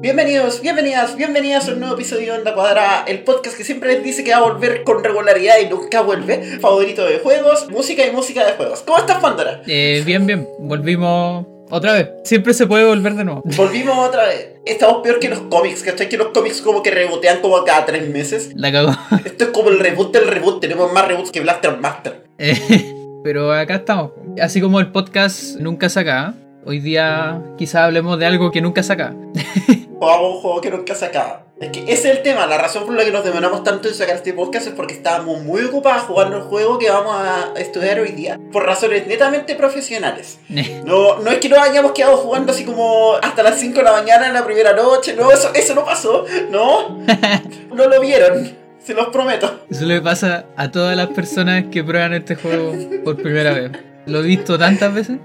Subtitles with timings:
[0.00, 4.02] Bienvenidos, bienvenidas, bienvenidas a un nuevo episodio de Onda Cuadrada, el podcast que siempre les
[4.02, 6.58] dice que va a volver con regularidad y nunca vuelve.
[6.58, 8.80] Favorito de juegos, música y música de juegos.
[8.80, 9.60] ¿Cómo estás, Pandora?
[9.66, 10.48] Eh, bien, bien.
[10.58, 12.08] Volvimos otra vez.
[12.24, 13.42] Siempre se puede volver de nuevo.
[13.44, 14.52] Volvimos otra vez.
[14.64, 16.08] Estamos peor que los cómics, ¿cachai?
[16.08, 18.52] Que los cómics como que rebotean como cada tres meses.
[18.54, 18.96] La cagó.
[19.22, 20.62] Esto es como el reboot del reboot.
[20.62, 22.24] Tenemos más reboots que Blaster Master.
[22.42, 24.12] Eh, pero acá estamos.
[24.40, 26.34] Así como el podcast nunca saca.
[26.64, 29.14] Hoy día quizá hablemos de algo que nunca saca.
[30.02, 31.44] Hago un juego que nunca se acaba.
[31.60, 32.46] Es que ese es el tema.
[32.46, 35.42] La razón por la que nos demoramos tanto en sacar este podcast es porque estábamos
[35.42, 38.38] muy ocupados jugando el juego que vamos a estudiar hoy día.
[38.50, 40.38] Por razones netamente profesionales.
[40.84, 43.92] No, no es que nos hayamos quedado jugando así como hasta las 5 de la
[43.92, 45.14] mañana en la primera noche.
[45.14, 46.24] No, eso, eso no pasó.
[46.50, 46.98] No.
[47.74, 48.56] No lo vieron.
[48.84, 49.60] Se los prometo.
[49.70, 53.70] Eso le pasa a todas las personas que prueban este juego por primera vez.
[54.06, 55.18] Lo he visto tantas veces.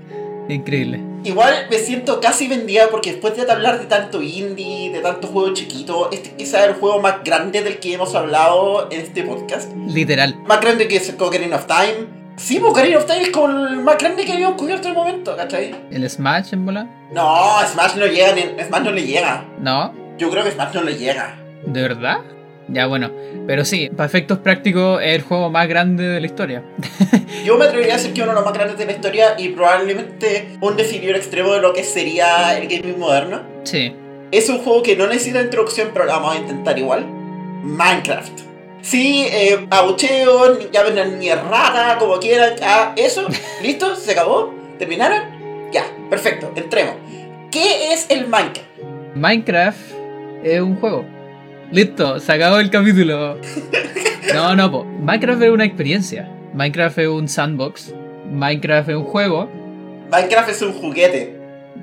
[0.50, 1.02] Increíble.
[1.24, 5.54] Igual me siento casi vendida porque después de hablar de tanto indie, de tanto juego
[5.54, 9.72] chiquito, este quizá es el juego más grande del que hemos hablado en este podcast.
[9.88, 10.36] Literal.
[10.46, 12.26] Más grande que es Ocarina of Time.
[12.38, 14.98] Sí, pues Ocarina of Time es como el más grande que habíamos cubierto en el
[15.00, 15.74] momento, ¿cachai?
[15.90, 16.88] ¿El Smash en bola?
[17.12, 19.46] No, Smash no llega, ni- Smash no le llega.
[19.60, 19.94] No.
[20.18, 21.38] Yo creo que Smash no le llega.
[21.66, 22.20] ¿De verdad?
[22.68, 23.12] Ya bueno.
[23.48, 26.64] Pero sí, para efectos prácticos es el juego más grande de la historia.
[27.46, 29.50] Yo me atrevería a decir que uno de los más grandes de la historia y
[29.50, 33.44] probablemente un definidor extremo de lo que sería el gaming moderno.
[33.64, 33.94] Sí.
[34.32, 37.06] Es un juego que no necesita introducción, pero lo vamos a intentar igual.
[37.64, 38.42] Minecraft.
[38.82, 42.54] Sí, eh, abucheo, llamen ni rata, como quieran.
[42.64, 43.28] Ah, eso,
[43.64, 44.54] listo, se acabó.
[44.78, 45.72] ¿Terminaron?
[45.72, 46.96] Ya, perfecto, entremos.
[47.52, 48.68] ¿Qué es el Minecraft?
[49.16, 49.80] Minecraft
[50.44, 51.15] es un juego.
[51.72, 53.38] Listo, se acabó el capítulo.
[54.34, 54.84] No, no, po.
[54.84, 56.30] Minecraft es una experiencia.
[56.54, 57.94] Minecraft es un sandbox.
[58.30, 59.50] Minecraft es un juego.
[60.12, 61.38] Minecraft es un juguete.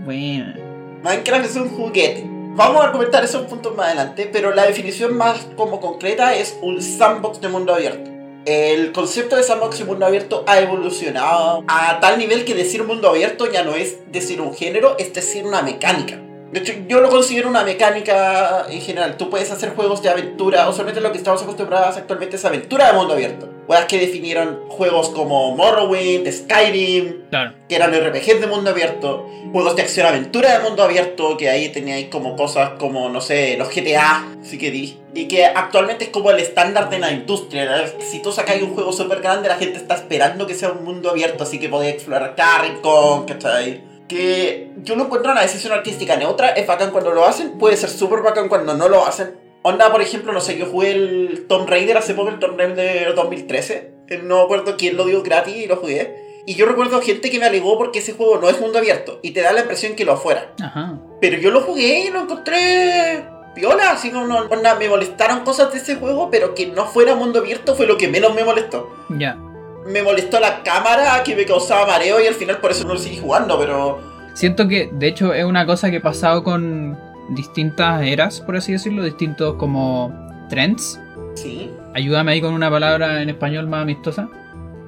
[0.04, 0.54] Bueno.
[1.02, 2.24] Minecraft es un juguete.
[2.54, 6.82] Vamos a argumentar esos puntos más adelante, pero la definición más como concreta es un
[6.82, 8.10] sandbox de mundo abierto.
[8.44, 13.08] El concepto de sandbox y mundo abierto ha evolucionado a tal nivel que decir mundo
[13.08, 16.21] abierto ya no es decir un género, es decir una mecánica.
[16.52, 19.16] De hecho, yo lo considero una mecánica en general.
[19.16, 22.88] Tú puedes hacer juegos de aventura, o solamente lo que estamos acostumbrados actualmente es aventura
[22.88, 23.48] de mundo abierto.
[23.66, 27.54] Juegos que definieron juegos como Morrowind, Skyrim, Claro.
[27.68, 32.08] que eran RPGs de mundo abierto, juegos de acción-aventura de mundo abierto, que ahí teníais
[32.08, 36.30] como cosas como, no sé, los GTA, sí que di, y que actualmente es como
[36.32, 37.86] el estándar de la industria.
[38.00, 41.08] Si tú sacáis un juego súper grande, la gente está esperando que sea un mundo
[41.08, 43.90] abierto, así que podéis explorar cada rincón, ¿cachai?
[44.12, 47.88] Que yo lo encuentro una decisión artística neutra, es bacán cuando lo hacen, puede ser
[47.88, 49.34] súper bacán cuando no lo hacen.
[49.62, 53.14] Onda, por ejemplo, no sé, yo jugué el Tomb Raider hace poco, el Tomb Raider
[53.14, 53.92] 2013.
[54.08, 56.42] eh, No me acuerdo quién lo dio gratis y lo jugué.
[56.44, 59.30] Y yo recuerdo gente que me alegó porque ese juego no es mundo abierto y
[59.30, 60.52] te da la impresión que lo fuera.
[60.60, 60.98] Ajá.
[61.20, 63.24] Pero yo lo jugué y lo encontré
[63.54, 67.14] piola, así como no, onda, me molestaron cosas de ese juego, pero que no fuera
[67.14, 68.90] mundo abierto fue lo que menos me molestó.
[69.10, 69.38] Ya.
[69.86, 73.00] Me molestó la cámara que me causaba mareo y al final por eso no lo
[73.00, 74.00] seguí jugando, pero
[74.34, 76.98] Siento que, de hecho, es una cosa que ha pasado con
[77.30, 80.12] distintas eras, por así decirlo, distintos como
[80.48, 80.98] trends.
[81.34, 81.70] sí.
[81.94, 84.26] Ayúdame ahí con una palabra en español más amistosa.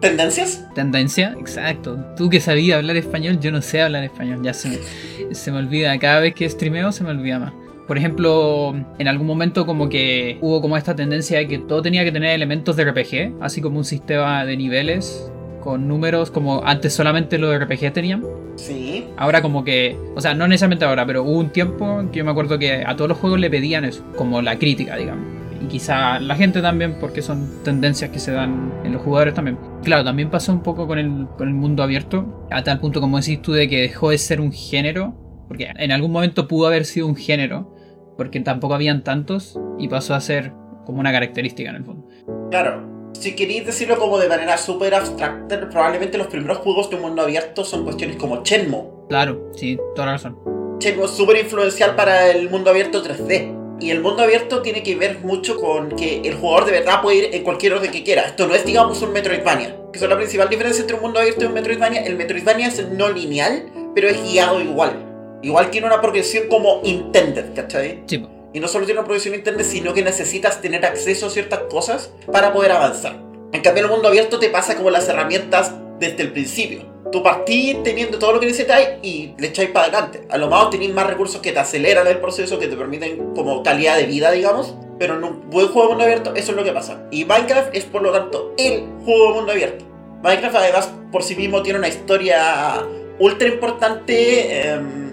[0.01, 0.65] ¿Tendencias?
[0.75, 1.99] Tendencia, exacto.
[2.17, 4.41] Tú que sabías hablar español, yo no sé hablar español.
[4.43, 5.99] Ya se me, se me olvida.
[5.99, 7.53] Cada vez que streameo se me olvida más.
[7.87, 12.05] Por ejemplo, en algún momento como que hubo como esta tendencia de que todo tenía
[12.05, 15.31] que tener elementos de RPG, así como un sistema de niveles
[15.65, 18.23] con números como antes solamente los RPG tenían.
[18.57, 19.07] Sí.
[19.17, 22.31] Ahora como que, o sea, no necesariamente ahora, pero hubo un tiempo que yo me
[22.31, 25.25] acuerdo que a todos los juegos le pedían eso, como la crítica, digamos.
[25.63, 29.59] Y quizá la gente también, porque son tendencias que se dan en los jugadores también.
[29.83, 33.19] Claro, también pasó un poco con el, con el mundo abierto, a tal punto como
[33.19, 35.15] decís tú de que dejó de ser un género,
[35.49, 37.74] porque en algún momento pudo haber sido un género,
[38.17, 40.53] porque tampoco habían tantos, y pasó a ser
[40.85, 42.09] como una característica en el fondo.
[42.51, 42.95] Claro.
[43.13, 47.65] Si queréis decirlo como de manera súper abstracta, probablemente los primeros juegos de mundo abierto
[47.65, 48.85] son cuestiones como Shenmue.
[49.09, 50.37] Claro, sí, toda la razón.
[50.81, 53.63] Shenmue es súper influencial para el mundo abierto 3D.
[53.81, 57.17] Y el mundo abierto tiene que ver mucho con que el jugador de verdad puede
[57.19, 58.23] ir en cualquier orden que quiera.
[58.23, 59.77] Esto no es, digamos, un Metroidvania.
[59.93, 62.03] Que es la principal diferencia entre un mundo abierto y un Metroidvania.
[62.03, 65.04] El Metroidvania es no lineal, pero es guiado igual.
[65.45, 68.03] Igual tiene una progresión como intended, ¿cachai?
[68.07, 68.25] Sí.
[68.55, 72.11] Y no solo tiene una progresión intended, sino que necesitas tener acceso a ciertas cosas
[72.33, 73.21] para poder avanzar.
[73.53, 76.87] En cambio, el mundo abierto te pasa como las herramientas desde el principio.
[77.13, 80.27] Tú partís teniendo todo lo que necesitáis y le echáis para adelante.
[80.31, 83.63] A lo más tenéis más recursos que te aceleran el proceso, que te permiten como
[83.63, 84.75] calidad de vida, digamos.
[84.99, 87.03] Pero en un buen juego de mundo abierto, eso es lo que pasa.
[87.11, 89.85] Y Minecraft es por lo tanto el juego de mundo abierto.
[90.23, 92.83] Minecraft además por sí mismo tiene una historia
[93.19, 94.71] ultra importante.
[94.71, 95.05] em,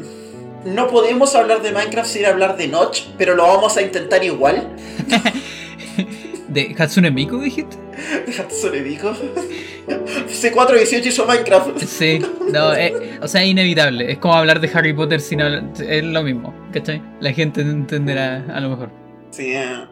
[0.65, 4.69] no podemos hablar de Minecraft sin hablar de Notch, pero lo vamos a intentar igual.
[6.47, 7.77] ¿De Hatsune Miku dijiste?
[8.25, 9.07] De Hatsune Miku.
[9.87, 11.77] C418 hizo Minecraft.
[11.79, 12.19] Sí,
[12.51, 14.11] no, eh, o sea, es inevitable.
[14.11, 15.63] Es como hablar de Harry Potter sin hablar.
[15.79, 17.01] Es lo mismo, ¿cachai?
[17.19, 18.91] La gente entenderá a lo mejor.
[19.31, 19.85] Sí, eh,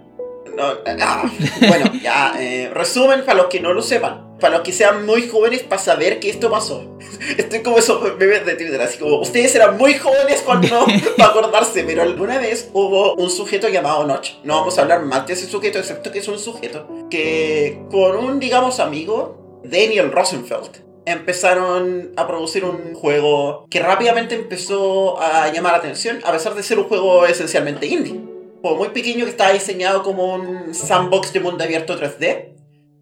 [0.60, 1.32] no, ah,
[1.68, 5.28] bueno, ya, eh, resumen para los que no lo sepan para los que sean muy
[5.28, 6.98] jóvenes para saber que esto pasó.
[7.38, 10.86] Estoy como esos bebés de Twitter, así como ustedes eran muy jóvenes cuando
[11.18, 14.36] para acordarse, pero alguna vez hubo un sujeto llamado Notch.
[14.44, 18.16] No vamos a hablar más de ese sujeto, excepto que es un sujeto que con
[18.16, 25.74] un, digamos, amigo, Daniel Rosenfeld, empezaron a producir un juego que rápidamente empezó a llamar
[25.74, 28.29] la atención, a pesar de ser un juego esencialmente indie.
[28.64, 32.56] Muy pequeño que estaba diseñado como un sandbox de mundo abierto 3D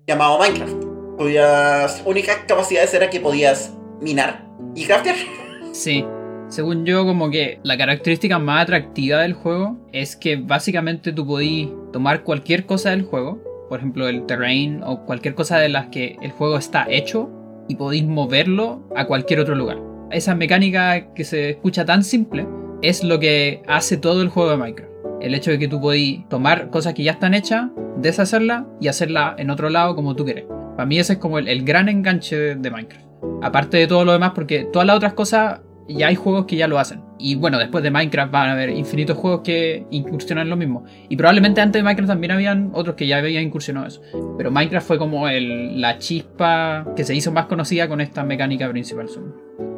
[0.06, 0.88] llamado Minecraft
[1.18, 4.45] cuyas únicas capacidades era que podías minar
[4.75, 5.15] y craftear.
[5.74, 6.04] Sí.
[6.48, 11.69] Según yo, como que la característica más atractiva del juego es que básicamente tú podías
[11.92, 16.15] tomar cualquier cosa del juego, por ejemplo el terrain o cualquier cosa de las que
[16.21, 17.30] el juego está hecho,
[17.68, 19.77] y podéis moverlo a cualquier otro lugar.
[20.09, 22.48] Esa mecánica que se escucha tan simple
[22.81, 24.96] es lo que hace todo el juego de Minecraft.
[25.22, 29.36] El hecho de que tú podéis tomar cosas que ya están hechas, deshacerlas y hacerlas
[29.38, 30.46] en otro lado como tú quieres.
[30.75, 33.06] Para mí ese es como el, gran enganche de, Minecraft.
[33.42, 36.68] Aparte de todo lo demás, porque todas las otras cosas ya hay juegos que ya
[36.68, 37.01] lo hacen.
[37.19, 40.84] Y bueno, después de Minecraft van a haber infinitos juegos que incursionan en lo mismo.
[41.10, 44.01] Y probablemente antes de Minecraft también habían otros que ya habían incursionado eso.
[44.38, 49.07] Pero Minecraft fue como la chispa que se hizo más conocida con esta mecánica principal.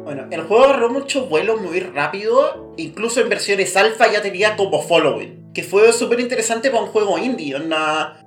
[0.04, 2.74] Bueno, el juego agarró mucho vuelo muy rápido.
[2.76, 5.52] Incluso en versiones alfa ya tenía como following.
[5.54, 7.56] Que fue súper interesante para un juego indie.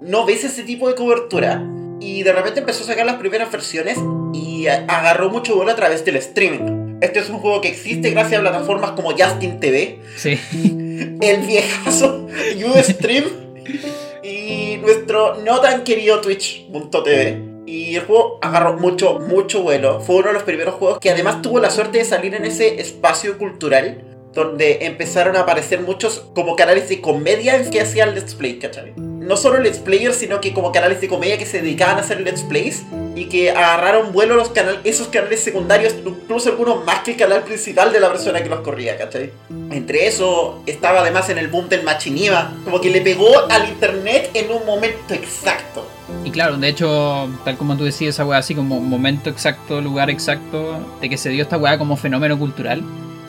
[0.01, 1.63] no ves ese tipo de cobertura
[1.99, 3.97] y de repente empezó a sacar las primeras versiones
[4.33, 6.82] y agarró mucho vuelo a través del streaming.
[7.03, 10.39] Este es un juego que existe gracias a plataformas como Justin TV, sí.
[11.21, 12.29] el viejazo
[12.79, 13.25] Ustream
[14.23, 17.41] y nuestro no tan querido Twitch.tv.
[17.65, 19.99] Y el juego agarró mucho, mucho vuelo.
[19.99, 22.79] Fue uno de los primeros juegos que además tuvo la suerte de salir en ese
[22.79, 24.01] espacio cultural
[24.31, 28.93] donde empezaron a aparecer muchos como canales de comedia que hacían let's play, ¿cachai?
[29.23, 32.19] No solo let's players, sino que como canales de comedia que se dedicaban a hacer
[32.19, 32.83] let's plays
[33.15, 37.43] y que agarraron vuelo los canales, esos canales secundarios, incluso algunos más que el canal
[37.43, 39.31] principal de la persona que los corría, ¿cachai?
[39.71, 44.29] Entre eso estaba además en el boom del machiniva, como que le pegó al internet
[44.33, 45.87] en un momento exacto.
[46.25, 50.09] Y claro, de hecho, tal como tú decías, esa weá así como momento exacto, lugar
[50.09, 52.83] exacto, de que se dio esta weá como fenómeno cultural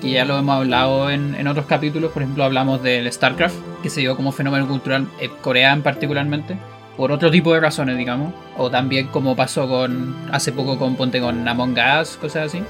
[0.04, 4.00] que ya lo hemos hablado en, otros capítulos, por ejemplo hablamos del StarCraft, que se
[4.00, 6.56] dio como fenómeno cultural en Corea en particularmente,
[6.96, 11.20] por otro tipo de razones, digamos, o también como pasó con hace poco con Ponte
[11.20, 12.62] con Among Us, cosas así.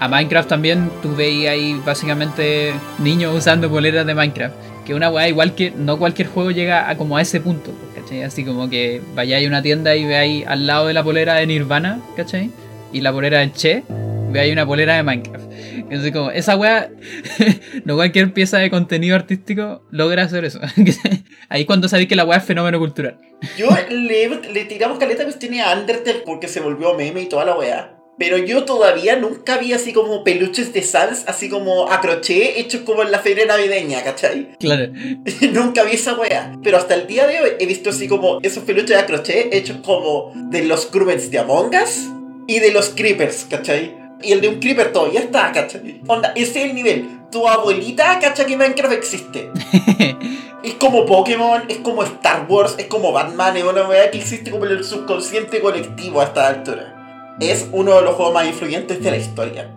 [0.00, 4.54] A Minecraft también tú veías ahí básicamente niños usando poleras de Minecraft,
[4.86, 8.22] que una weá igual que no cualquier juego llega a como a ese punto, ¿cachai?
[8.22, 11.46] Así como que vayáis a una tienda y veáis al lado de la polera de
[11.46, 12.50] Nirvana, ¿cachai?
[12.94, 13.84] Y la polera de Che,
[14.30, 15.51] veáis una polera de Minecraft.
[15.78, 16.90] Entonces, como, esa weá,
[17.84, 20.60] no cualquier pieza de contenido artístico logra hacer eso.
[21.48, 23.18] Ahí cuando sabéis que la weá es fenómeno cultural.
[23.56, 27.44] Yo le, le tiramos caleta que tiene a Undertale porque se volvió meme y toda
[27.44, 27.98] la weá.
[28.18, 32.82] Pero yo todavía nunca vi así como peluches de Sans, así como a crochet, hechos
[32.82, 34.56] como en la feria navideña, ¿cachai?
[34.60, 34.92] Claro.
[35.52, 36.56] nunca vi esa weá.
[36.62, 39.78] Pero hasta el día de hoy he visto así como esos peluches a crochet hechos
[39.84, 42.10] como de los Crubens de Among Us
[42.46, 44.01] y de los Creepers, ¿cachai?
[44.22, 46.00] Y el de un creeper todavía está, ¿cachai?
[46.06, 47.20] Onda, ese es el nivel.
[47.30, 48.46] Tu abuelita, ¿cachai?
[48.46, 49.50] Que Minecraft existe.
[50.62, 54.50] es como Pokémon, es como Star Wars, es como Batman, es una weá que existe
[54.50, 57.36] como en el subconsciente colectivo a esta altura.
[57.40, 59.70] Es uno de los juegos más influyentes de la historia.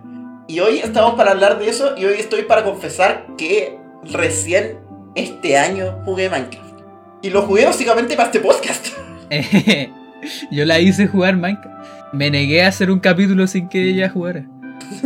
[0.47, 4.79] Y hoy estamos para hablar de eso y hoy estoy para confesar que recién
[5.15, 6.79] este año jugué Minecraft.
[7.23, 8.87] Y lo jugué básicamente para este podcast.
[10.51, 12.13] Yo la hice jugar Minecraft.
[12.13, 14.45] Me negué a hacer un capítulo sin que ella jugara.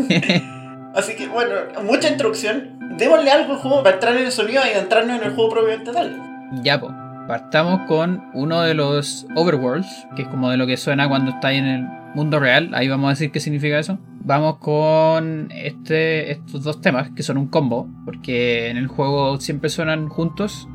[0.96, 2.78] Así que bueno, mucha introducción.
[2.98, 5.92] Démosle algo al juego para entrar en el sonido y entrarnos en el juego propiamente
[5.92, 6.22] tal.
[6.64, 6.94] Ya, pues.
[7.28, 11.60] Partamos con uno de los overworlds, que es como de lo que suena cuando estáis
[11.60, 11.84] en el
[12.16, 12.72] mundo real.
[12.74, 14.00] Ahí vamos a decir qué significa eso.
[14.22, 19.70] Vamos con este, estos dos temas, que son un combo, porque en el juego siempre
[19.70, 20.68] suenan juntos.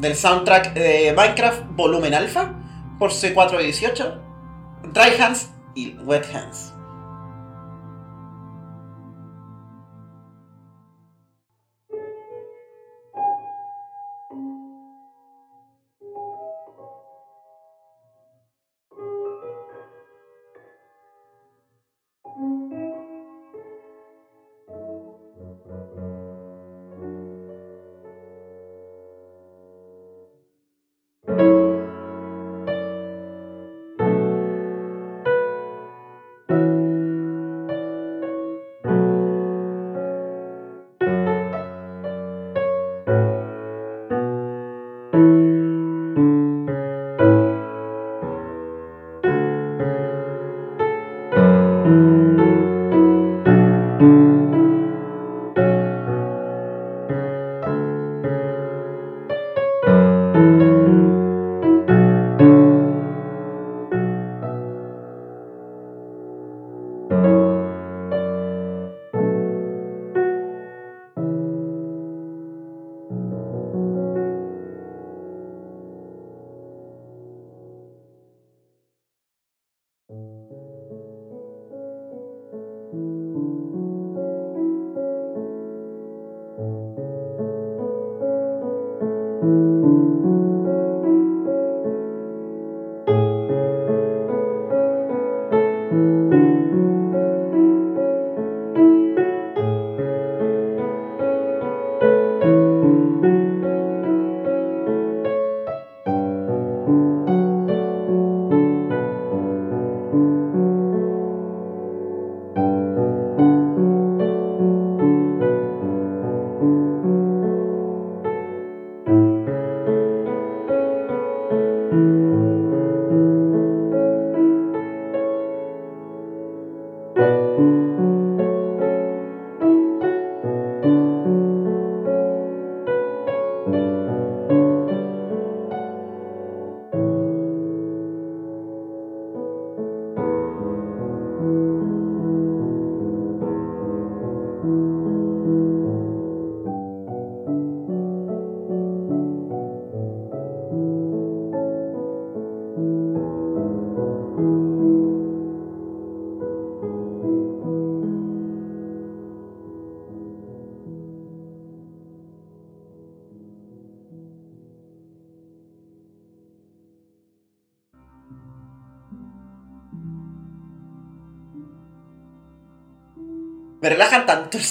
[0.00, 2.61] Del soundtrack de Minecraft Volumen Alpha
[3.02, 4.14] por C418,
[4.92, 6.71] Dry Hands y Wet Hands.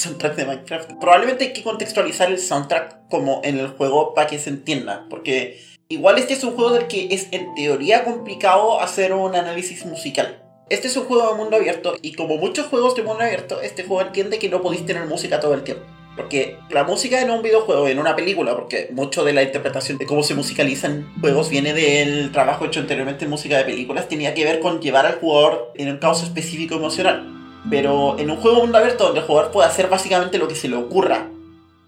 [0.01, 0.91] Soundtrack de Minecraft.
[0.99, 5.05] Probablemente hay que contextualizar el soundtrack como en el juego para que se entienda.
[5.09, 9.85] Porque igual este es un juego del que es en teoría complicado hacer un análisis
[9.85, 10.43] musical.
[10.69, 13.83] Este es un juego de mundo abierto y como muchos juegos de mundo abierto, este
[13.83, 15.85] juego entiende que no podéis tener música todo el tiempo.
[16.15, 20.05] Porque la música en un videojuego, en una película, porque mucho de la interpretación de
[20.05, 24.43] cómo se musicalizan juegos viene del trabajo hecho anteriormente en música de películas, tenía que
[24.43, 27.30] ver con llevar al jugador en un caos específico emocional.
[27.71, 30.67] Pero en un juego mundo abierto donde el jugador puede hacer básicamente lo que se
[30.67, 31.29] le ocurra,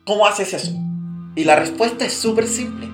[0.05, 0.71] ¿cómo haces eso?
[1.35, 2.87] Y la respuesta es súper simple.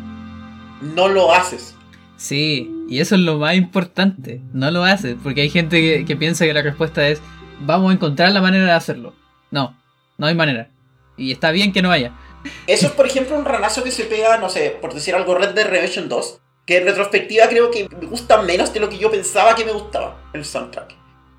[0.81, 1.75] No lo haces.
[2.17, 4.41] Sí, y eso es lo más importante.
[4.53, 7.21] No lo haces, porque hay gente que, que piensa que la respuesta es,
[7.59, 9.13] vamos a encontrar la manera de hacerlo.
[9.51, 9.77] No,
[10.17, 10.71] no hay manera.
[11.15, 12.13] Y está bien que no haya.
[12.65, 15.53] Eso es, por ejemplo, un ranazo que se pega, no sé, por decir algo, Red
[15.53, 19.11] Dead Redemption 2, que en retrospectiva creo que me gusta menos de lo que yo
[19.11, 20.95] pensaba que me gustaba el soundtrack.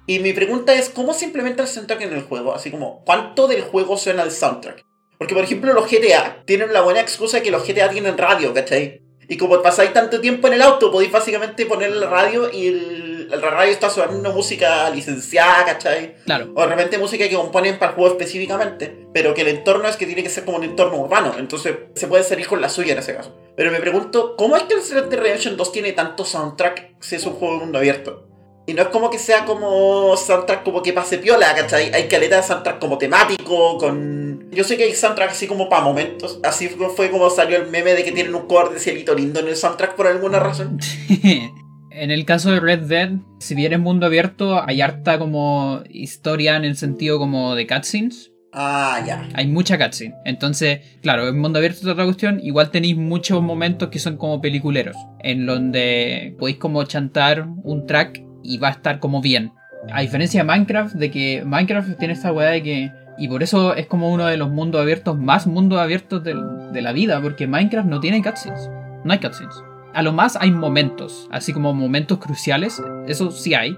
[0.07, 2.55] Y mi pregunta es, ¿cómo se implementa el soundtrack en el juego?
[2.55, 4.85] Así como, ¿cuánto del juego suena el soundtrack?
[5.19, 8.55] Porque, por ejemplo, los GTA tienen la buena excusa de que los GTA tienen radio,
[8.55, 9.03] ¿cachai?
[9.29, 13.29] Y como pasáis tanto tiempo en el auto, podéis básicamente poner el radio y el,
[13.31, 16.17] el radio está sonando música licenciada, ¿cachai?
[16.25, 16.53] Claro.
[16.57, 19.97] O de repente música que componen para el juego específicamente, pero que el entorno es
[19.97, 22.95] que tiene que ser como un entorno urbano, entonces se puede salir con la suya
[22.95, 23.37] en ese caso.
[23.57, 27.17] Pero me pregunto, ¿cómo es que el Red Dead Redemption 2 tiene tanto soundtrack si
[27.17, 28.30] es un juego de mundo abierto?
[28.71, 31.93] Y no es como que sea como soundtrack como que pase piola, ¿cachai?
[31.93, 34.49] Hay caleta de soundtrack como temático, con...
[34.53, 36.39] Yo sé que hay soundtrack así como para momentos.
[36.45, 39.49] Así fue como salió el meme de que tienen un cover de cielito lindo en
[39.49, 40.79] el soundtrack por alguna razón.
[41.91, 43.11] en el caso de Red Dead,
[43.41, 48.31] si bien es mundo abierto, hay harta como historia en el sentido como de cutscenes.
[48.53, 49.29] Ah, ya.
[49.35, 50.15] Hay mucha cutscene.
[50.25, 52.39] Entonces, claro, en mundo abierto es otra cuestión.
[52.41, 54.95] Igual tenéis muchos momentos que son como peliculeros.
[55.25, 59.53] En donde podéis como chantar un track y va a estar como bien.
[59.93, 62.93] A diferencia de Minecraft, de que Minecraft tiene esta weá de que.
[63.19, 66.81] Y por eso es como uno de los mundos abiertos más mundos abiertos del- de
[66.83, 68.71] la vida, porque Minecraft no tiene cutscenes.
[69.05, 69.55] No hay cutscenes.
[69.93, 73.77] A lo más hay momentos, así como momentos cruciales, eso sí hay.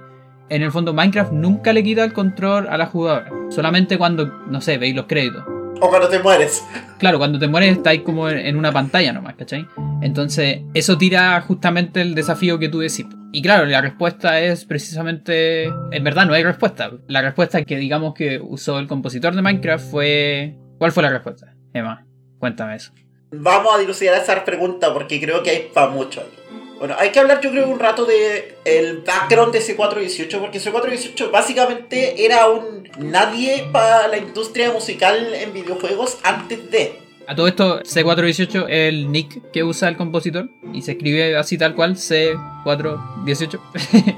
[0.48, 3.30] En el fondo, Minecraft nunca le quita el control a la jugadora.
[3.48, 5.44] Solamente cuando, no sé, veis los créditos.
[5.82, 6.64] O cuando te mueres.
[6.98, 9.66] Claro, cuando te mueres estáis como en una pantalla nomás, ¿cachai?
[10.00, 13.06] Entonces, eso tira justamente el desafío que tú decís.
[13.32, 15.64] Y claro, la respuesta es precisamente...
[15.64, 16.92] En verdad no hay respuesta.
[17.08, 20.56] La respuesta que digamos que usó el compositor de Minecraft fue...
[20.78, 21.52] ¿Cuál fue la respuesta?
[21.74, 22.06] Emma,
[22.38, 22.92] cuéntame eso.
[23.32, 26.61] Vamos a dilucidar esa pregunta porque creo que hay para mucho ahí.
[26.82, 31.30] Bueno, hay que hablar yo creo un rato de el background de C418 porque C418
[31.30, 36.98] básicamente era un nadie para la industria musical en videojuegos antes de.
[37.28, 41.56] A todo esto, C418 es el nick que usa el compositor y se escribe así
[41.56, 43.60] tal cual, C418.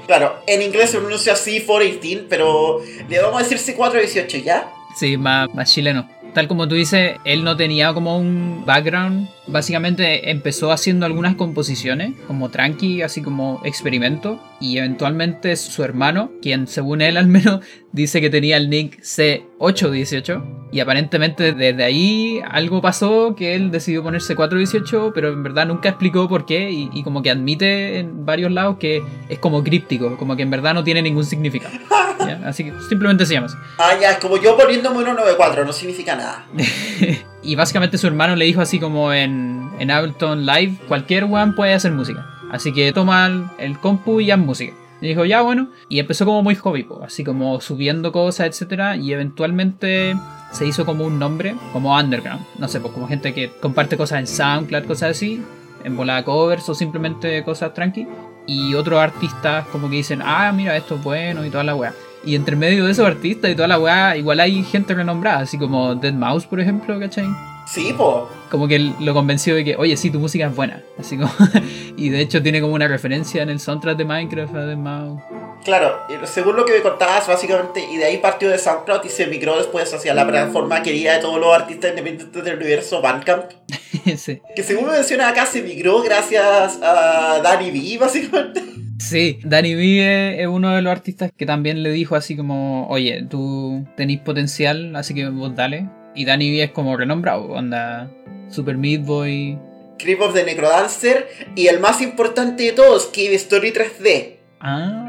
[0.07, 4.71] Claro, en inglés se pronuncia C418, pero le vamos a decir C418, ¿ya?
[4.97, 6.09] Sí, más, más chileno.
[6.33, 9.29] Tal como tú dices, él no tenía como un background.
[9.47, 14.39] Básicamente empezó haciendo algunas composiciones, como tranqui, así como experimento.
[14.59, 17.59] Y eventualmente su hermano, quien según él al menos
[17.91, 20.69] dice que tenía el nick C818.
[20.71, 25.89] Y aparentemente desde ahí algo pasó que él decidió ponerse 418, pero en verdad nunca
[25.89, 26.71] explicó por qué.
[26.71, 30.49] Y, y como que admite en varios lados que es como críptico, como que en
[30.49, 31.75] verdad no tiene ningún significado.
[32.19, 32.41] ¿ya?
[32.45, 33.57] Así que simplemente se llama así.
[33.77, 36.45] Ah, ya, es como yo poniéndome 194, no significa nada.
[37.45, 41.73] Y básicamente su hermano le dijo así como en, en Ableton Live, cualquier one puede
[41.73, 42.25] hacer música.
[42.51, 44.73] Así que toma el, compu y haz música.
[45.01, 45.69] Y dijo, ya bueno.
[45.87, 50.15] Y empezó como muy hobby, así como subiendo cosas, etcétera Y eventualmente
[50.51, 52.43] se hizo como un nombre, como underground.
[52.57, 55.43] No sé, pues como gente que comparte cosas en SoundCloud, cosas así,
[55.83, 58.07] en volada covers o simplemente cosas tranqui.
[58.47, 61.93] Y otros artistas como que dicen, ah, mira, esto es bueno y toda la weá.
[62.25, 65.57] Y entre medio de esos artistas y toda la weá, igual hay gente renombrada, así
[65.57, 67.27] como Dead Mouse, por ejemplo, ¿cachai?
[67.67, 68.29] Sí, po.
[68.49, 70.81] Como que lo convenció de que, oye, sí, tu música es buena.
[70.99, 71.31] Así como.
[71.97, 75.21] y de hecho tiene como una referencia en el soundtrack de Minecraft a Dead Mouse.
[75.65, 79.25] Claro, según lo que me contabas, básicamente, y de ahí partió de SoundCloud y se
[79.25, 83.45] migró después hacia la plataforma querida de todos los artistas independientes del universo, Bandcamp.
[84.15, 84.41] sí.
[84.55, 88.61] Que según me menciona acá, se migró gracias a Danny B, básicamente.
[88.99, 93.25] Sí, Danny B es uno de los artistas que también le dijo así como, oye,
[93.27, 95.89] tú tenés potencial, así que vos dale.
[96.13, 98.11] Y Danny B es como renombrado, anda
[98.49, 99.57] Super Meat Boy.
[99.97, 104.35] Creep of the Necrodancer y el más importante de todos, Cave Story 3D.
[104.59, 105.04] Ah,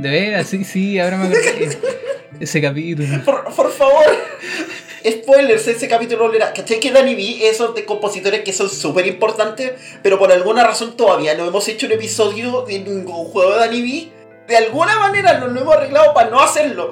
[0.00, 1.78] de veras, sí, sí, ahora me acordé.
[2.40, 3.22] Ese capítulo.
[3.24, 4.06] Por, por favor.
[5.06, 6.52] Spoilers, ese capítulo no era.
[6.52, 9.72] ¿Cachai que Danny B esos de compositores que son súper importantes?
[10.02, 13.82] Pero por alguna razón todavía no hemos hecho un episodio de ningún juego de Danny
[13.82, 14.12] B.
[14.48, 16.90] De alguna manera nos lo hemos arreglado para no hacerlo.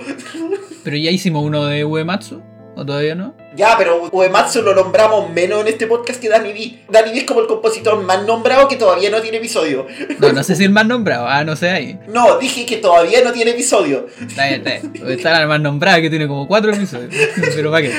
[0.84, 2.42] Pero ya hicimos uno de Uematsu,
[2.76, 3.34] ¿o todavía no?
[3.56, 6.78] Ya, pero Uematsu lo nombramos menos en este podcast que Danny B.
[6.90, 9.86] Danny B es como el compositor más nombrado que todavía no tiene episodio.
[10.18, 11.98] No, no sé si el más nombrado, ah, no sé ahí.
[12.08, 14.06] No, dije que todavía no tiene episodio.
[14.20, 15.10] Está bien, está bien.
[15.10, 17.14] Está la más nombrada que tiene como cuatro episodios.
[17.54, 17.92] Pero ¿para qué?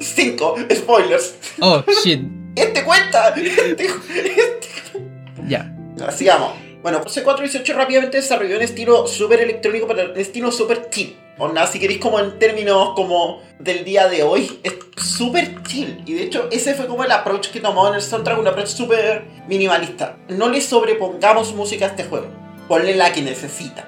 [0.00, 1.34] Cinco, spoilers.
[1.60, 2.22] Oh, shit.
[2.54, 3.28] Este cuenta.
[3.36, 4.68] Este, este.
[5.46, 5.72] Ya.
[6.10, 6.52] Sigamos.
[6.82, 11.16] Bueno, C418 rápidamente desarrolló un estilo súper electrónico, pero un estilo súper chill.
[11.38, 16.02] Onda, si queréis como en términos como del día de hoy, es súper chill.
[16.06, 18.68] Y de hecho, ese fue como el approach que tomó en el soundtrack, un approach
[18.68, 20.16] súper minimalista.
[20.28, 22.28] No le sobrepongamos música a este juego.
[22.68, 23.86] Ponle la que necesita.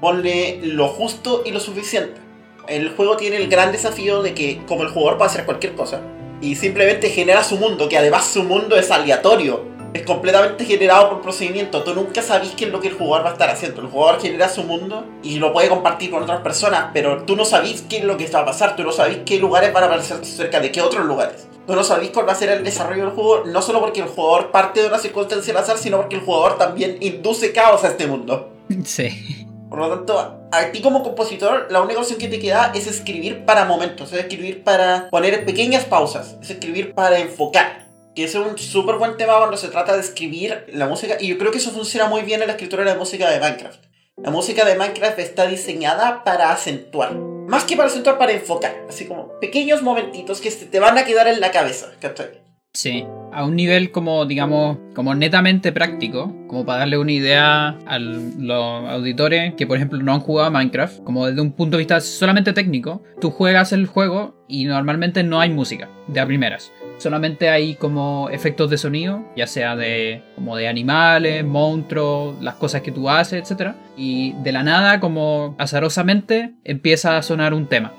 [0.00, 2.20] Ponle lo justo y lo suficiente.
[2.66, 6.00] El juego tiene el gran desafío de que, como el jugador puede hacer cualquier cosa,
[6.40, 11.22] y simplemente genera su mundo, que además su mundo es aleatorio es completamente generado por
[11.22, 11.82] procedimiento.
[11.82, 13.80] Tú nunca sabes qué es lo que el jugador va a estar haciendo.
[13.80, 17.44] El jugador genera su mundo y lo puede compartir con otras personas, pero tú no
[17.44, 18.76] sabes qué es lo que va a pasar.
[18.76, 21.48] Tú no sabes qué lugares van a aparecer cerca de qué otros lugares.
[21.66, 24.08] Tú no sabes cuál va a ser el desarrollo del juego, no solo porque el
[24.08, 27.88] jugador parte de una circunstancia al azar, sino porque el jugador también induce caos a
[27.88, 28.52] este mundo.
[28.84, 29.46] Sí.
[29.68, 30.18] Por lo tanto,
[30.50, 34.20] a ti como compositor, la única opción que te queda es escribir para momentos, es
[34.20, 37.87] escribir para poner pequeñas pausas, es escribir para enfocar
[38.18, 41.38] que es un súper buen tema cuando se trata de escribir la música y yo
[41.38, 43.84] creo que eso funciona muy bien en la escritura de música de Minecraft.
[44.20, 49.06] La música de Minecraft está diseñada para acentuar, más que para acentuar, para enfocar, así
[49.06, 52.42] como pequeños momentitos que te van a quedar en la cabeza, ¿cachai?
[52.74, 57.98] Sí, a un nivel como, digamos, como netamente práctico, como para darle una idea a
[58.00, 61.82] los auditores que, por ejemplo, no han jugado a Minecraft, como desde un punto de
[61.82, 66.72] vista solamente técnico, tú juegas el juego y normalmente no hay música, de a primeras.
[66.98, 72.82] Solamente hay como efectos de sonido, ya sea de como de animales, monstruos, las cosas
[72.82, 73.72] que tú haces, etc.
[73.96, 77.92] Y de la nada, como azarosamente, empieza a sonar un tema.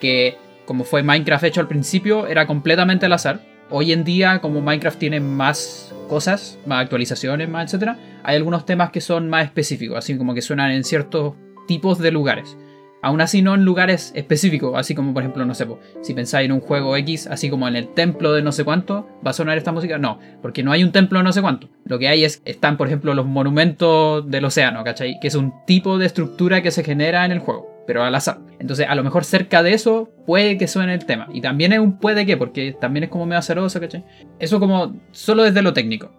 [0.00, 0.36] Que
[0.66, 3.40] como fue Minecraft hecho al principio, era completamente al azar.
[3.70, 8.90] Hoy en día, como Minecraft tiene más cosas, más actualizaciones, más etc., hay algunos temas
[8.90, 11.34] que son más específicos, así como que suenan en ciertos
[11.66, 12.56] tipos de lugares.
[13.04, 15.66] Aún así no en lugares específicos, así como por ejemplo, no sé,
[16.02, 19.08] si pensáis en un juego X, así como en el templo de no sé cuánto,
[19.26, 19.98] ¿va a sonar esta música?
[19.98, 21.68] No, porque no hay un templo de no sé cuánto.
[21.84, 25.18] Lo que hay es, están por ejemplo los monumentos del océano, ¿cachai?
[25.20, 28.38] Que es un tipo de estructura que se genera en el juego, pero al azar.
[28.60, 31.26] Entonces a lo mejor cerca de eso puede que suene el tema.
[31.32, 34.04] Y también es un puede que, porque también es como medio aceroso, ¿cachai?
[34.38, 36.12] Eso como solo desde lo técnico.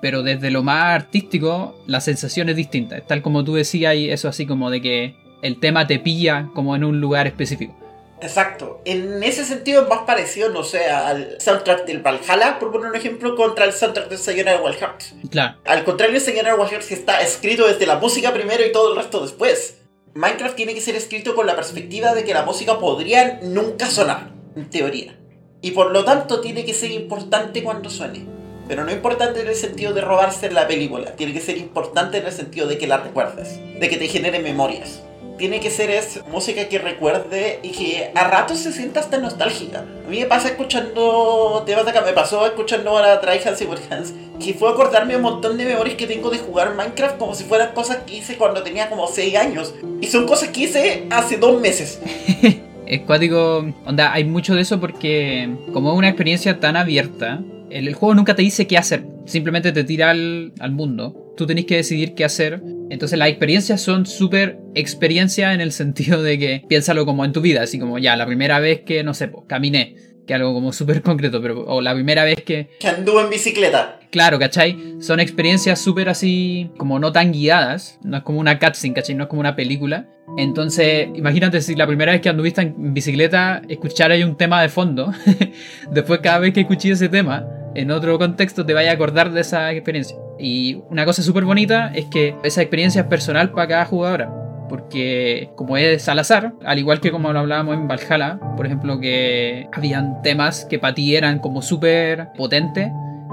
[0.00, 2.98] Pero desde lo más artístico, la sensación es distinta.
[3.02, 6.84] Tal como tú decías, eso así como de que el tema te pilla como en
[6.84, 7.74] un lugar específico.
[8.22, 8.80] Exacto.
[8.84, 12.96] En ese sentido es más parecido, no sé, al soundtrack del Valhalla, por poner un
[12.96, 15.14] ejemplo, contra el soundtrack de Sayonara Wild Hearts.
[15.30, 15.58] Claro.
[15.64, 18.92] Al contrario de Sayonara Wild Hearts, que está escrito desde la música primero y todo
[18.92, 19.78] el resto después.
[20.12, 24.32] Minecraft tiene que ser escrito con la perspectiva de que la música podría nunca sonar,
[24.56, 25.16] en teoría.
[25.62, 28.26] Y por lo tanto tiene que ser importante cuando suene.
[28.66, 32.26] Pero no importante en el sentido de robarse la película, tiene que ser importante en
[32.26, 35.02] el sentido de que la recuerdes, de que te genere memorias
[35.40, 39.86] tiene que ser es música que recuerde y que a ratos se sienta hasta nostálgica.
[40.06, 43.64] A mí me pasa escuchando temas de acá, me pasó escuchando ahora Try Hands y
[43.64, 47.44] Hands, que fue acordarme un montón de memorias que tengo de jugar Minecraft como si
[47.44, 49.74] fueran cosas que hice cuando tenía como 6 años.
[50.02, 52.00] Y son cosas que hice hace dos meses.
[52.86, 57.86] Es cuático, onda, hay mucho de eso porque como es una experiencia tan abierta, el,
[57.86, 61.29] el juego nunca te dice qué hacer, simplemente te tira al, al mundo.
[61.40, 62.62] Tú tenés que decidir qué hacer.
[62.90, 67.40] Entonces las experiencias son súper experiencia en el sentido de que piénsalo como en tu
[67.40, 70.74] vida, así como ya, la primera vez que, no sé, po, caminé, que algo como
[70.74, 74.00] súper concreto, pero o la primera vez que Que anduvo en bicicleta.
[74.10, 74.96] Claro, ¿cachai?
[75.00, 77.98] Son experiencias súper así, como no tan guiadas.
[78.04, 79.14] No es como una cutscene, ¿cachai?
[79.14, 80.10] No es como una película.
[80.36, 84.68] Entonces, imagínate si la primera vez que anduviste en bicicleta escuchar ahí un tema de
[84.68, 85.10] fondo.
[85.90, 89.40] Después, cada vez que escuché ese tema, en otro contexto, te vaya a acordar de
[89.40, 90.18] esa experiencia.
[90.40, 94.34] Y una cosa súper bonita es que esa experiencia es personal para cada jugadora.
[94.68, 99.00] Porque como es al azar, al igual que como lo hablábamos en Valhalla, por ejemplo,
[99.00, 102.88] que habían temas que para ti eran como súper potentes,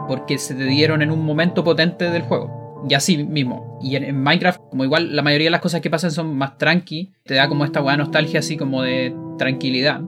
[0.07, 2.83] porque se te dieron en un momento potente del juego.
[2.89, 3.77] Y así mismo.
[3.81, 7.11] Y en, Minecraft, como igual la mayoría de las cosas que pasan son más tranqui,
[7.23, 10.01] te da como esta buena nostalgia así como de tranquilidad.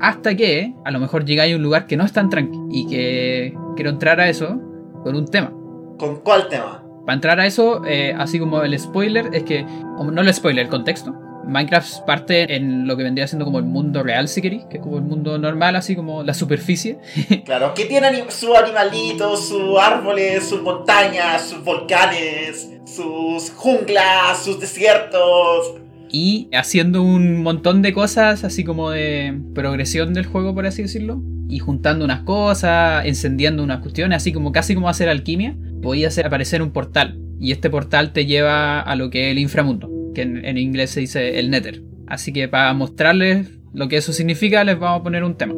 [0.00, 2.58] Hasta que a lo mejor llegáis a un lugar que no es tan tranqui.
[2.70, 4.58] Y que quiero entrar a eso
[5.02, 5.52] con un tema.
[5.98, 6.82] ¿Con cuál tema?
[7.04, 10.70] Para entrar a eso, eh, así como el spoiler, es que, no el spoiler, el
[10.70, 11.14] contexto.
[11.46, 14.82] Minecraft parte en lo que vendría siendo como el mundo real, si queréis, que es
[14.82, 16.98] como el mundo normal, así como la superficie.
[17.44, 24.58] Claro, que tiene anim- sus animalitos, sus árboles, sus montañas, sus volcanes, sus junglas, sus
[24.58, 25.74] desiertos.
[26.10, 31.22] y haciendo un montón de cosas, así como de progresión del juego, por así decirlo.
[31.48, 35.56] Y juntando unas cosas, encendiendo unas cuestiones, así como casi como hacer alquimia.
[35.82, 37.18] Podía hacer aparecer un portal.
[37.38, 41.00] Y este portal te lleva a lo que es el inframundo, que en, inglés se
[41.00, 41.82] dice el Nether.
[42.06, 45.54] Así que para mostrarles lo que eso significa, les vamos a poner un tema.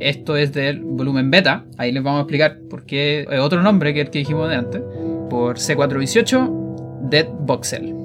[0.00, 1.64] Esto es del volumen beta.
[1.78, 4.56] Ahí les vamos a explicar por qué es otro nombre que el que dijimos de
[4.56, 4.82] antes.
[5.30, 8.01] Por C418, Dead Voxel.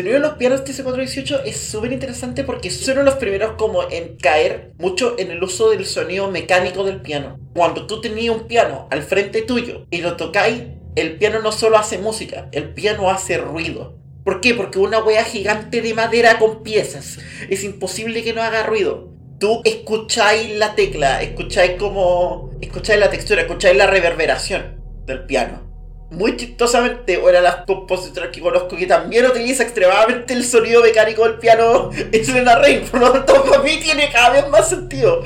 [0.00, 4.16] Sonido de los pianos de C418 es súper interesante porque son los primeros como en
[4.16, 7.38] caer mucho en el uso del sonido mecánico del piano.
[7.54, 10.62] Cuando tú tenías un piano al frente tuyo y lo tocáis,
[10.96, 13.98] el piano no solo hace música, el piano hace ruido.
[14.24, 14.54] ¿Por qué?
[14.54, 17.18] Porque una wea gigante de madera con piezas.
[17.50, 19.10] Es imposible que no haga ruido.
[19.38, 22.52] Tú escucháis la tecla, escucháis como...
[22.62, 25.69] escucháis la textura, escucháis la reverberación del piano
[26.10, 31.24] muy chistosamente, una de las compositoras que conozco que también utiliza extremadamente el sonido mecánico
[31.24, 32.82] del piano es Elena Rain.
[32.90, 35.22] Por lo tanto, para mí tiene cada vez más sentido.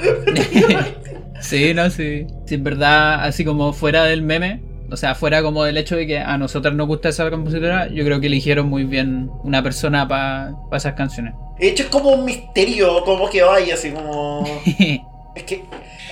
[1.40, 2.26] sí, no, sí.
[2.46, 6.06] Sí, en verdad, así como fuera del meme, o sea, fuera como del hecho de
[6.06, 10.06] que a nosotros nos gusta esa compositora, yo creo que eligieron muy bien una persona
[10.06, 11.34] para esas canciones.
[11.58, 14.44] De hecho, es como un misterio, como que vaya, así como.
[15.34, 15.64] es que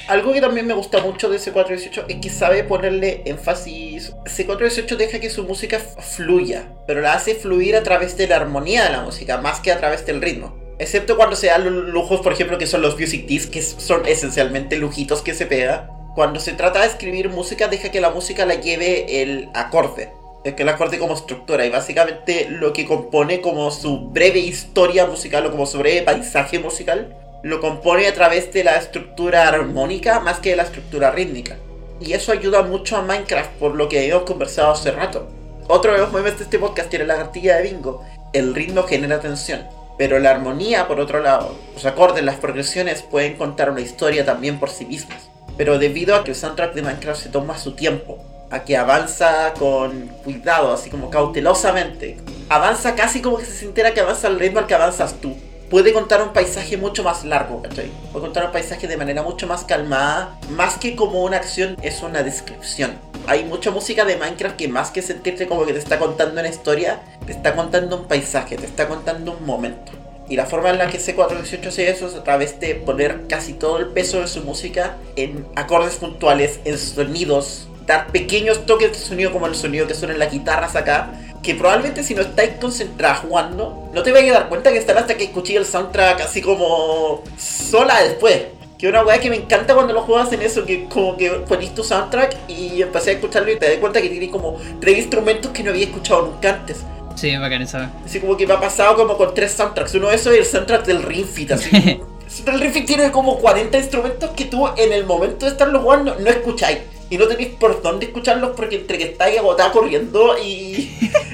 [0.09, 4.15] algo que también me gusta mucho de C418 es que sabe ponerle énfasis.
[4.25, 8.85] C418 deja que su música fluya, pero la hace fluir a través de la armonía
[8.85, 10.57] de la música, más que a través del ritmo.
[10.79, 14.77] Excepto cuando se dan lujos, por ejemplo, que son los music discs, que son esencialmente
[14.77, 15.89] lujitos que se pega.
[16.15, 20.11] Cuando se trata de escribir música, deja que la música la lleve el acorde.
[20.43, 25.47] Que el acorde como estructura y básicamente lo que compone como su breve historia musical
[25.47, 30.39] o como su breve paisaje musical lo compone a través de la estructura armónica más
[30.39, 31.57] que de la estructura rítmica.
[32.01, 35.29] Y eso ayuda mucho a Minecraft, por lo que hemos conversado hace rato.
[35.69, 38.05] Otro de los memes de este podcast tiene la cartilla de bingo.
[38.33, 39.67] El ritmo genera tensión,
[39.99, 44.59] pero la armonía, por otro lado, los acordes, las progresiones pueden contar una historia también
[44.59, 45.29] por sí mismas.
[45.57, 48.19] Pero debido a que el soundtrack de Minecraft se toma su tiempo,
[48.51, 54.01] a que avanza con cuidado, así como cautelosamente, avanza casi como que se sintiera que
[54.01, 55.37] avanza al ritmo al que avanzas tú
[55.73, 57.91] puede contar un paisaje mucho más largo, ¿cachai?
[58.13, 62.03] Puede contar un paisaje de manera mucho más calmada, más que como una acción, es
[62.03, 62.93] una descripción.
[63.27, 66.51] Hay mucha música de Minecraft que más que sentirte como que te está contando una
[66.51, 69.93] historia, te está contando un paisaje, te está contando un momento.
[70.29, 73.55] Y la forma en la que C418 hace eso es a través de poner casi
[73.55, 78.99] todo el peso de su música en acordes puntuales, en sonidos, dar pequeños toques de
[78.99, 81.11] sonido como el sonido que suena en las guitarras acá,
[81.43, 84.99] que probablemente si no estáis concentrados jugando, no te vais a dar cuenta que están
[84.99, 88.43] hasta que escuché el soundtrack así como sola después.
[88.79, 91.73] Que una weá que me encanta cuando los juegos hacen eso, que como que ponís
[91.73, 95.53] tu soundtrack y empecé a escucharlo y te das cuenta que tiene como tres instrumentos
[95.53, 96.79] que no había escuchado nunca antes.
[97.15, 97.93] Sí, es bacán esa.
[98.05, 99.95] Así como que me ha pasado como con tres soundtracks.
[99.95, 101.71] Uno de esos es el soundtrack del Ring Fit, así.
[102.47, 106.17] el Ring Fit tiene como 40 instrumentos que tú en el momento de estarlo jugando
[106.19, 106.79] no escucháis
[107.13, 110.91] y no tenéis por dónde escucharlos porque entre que estáis agotada corriendo y,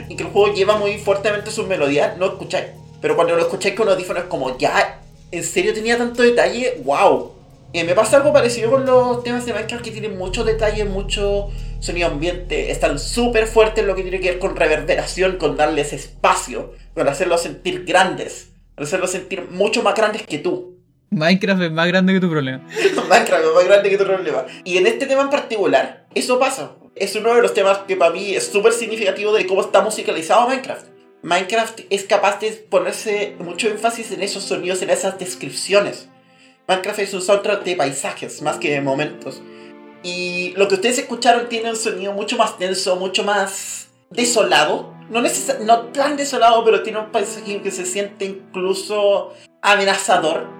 [0.09, 2.71] que el juego lleva muy fuertemente sus melodías, no escucháis.
[3.01, 6.83] Pero cuando lo escucháis con audífonos como, ya, ¿en serio tenía tanto detalle?
[6.83, 7.31] ¡Wow!
[7.73, 11.49] Y me pasa algo parecido con los temas de Minecraft que tienen mucho detalle, mucho
[11.79, 12.73] sonido ambiente.
[12.73, 17.07] Están súper fuertes en lo que tiene que ver con reverberación, con darles espacio, con
[17.07, 20.78] hacerlos sentir grandes, con hacerlos sentir mucho más grandes que tú.
[21.11, 22.59] Minecraft es más grande que tu problema.
[23.09, 24.44] Minecraft es más grande que tu problema.
[24.64, 26.73] Y en este tema en particular, eso pasa.
[26.94, 30.49] Es uno de los temas que para mí es súper significativo de cómo está musicalizado
[30.49, 30.87] Minecraft.
[31.23, 36.09] Minecraft es capaz de ponerse mucho énfasis en esos sonidos, en esas descripciones.
[36.66, 39.40] Minecraft es un soundtrack de paisajes más que de momentos.
[40.03, 44.94] Y lo que ustedes escucharon tiene un sonido mucho más denso, mucho más desolado.
[45.09, 45.23] No,
[45.64, 50.58] no tan desolado, pero tiene un paisaje que se siente incluso amenazador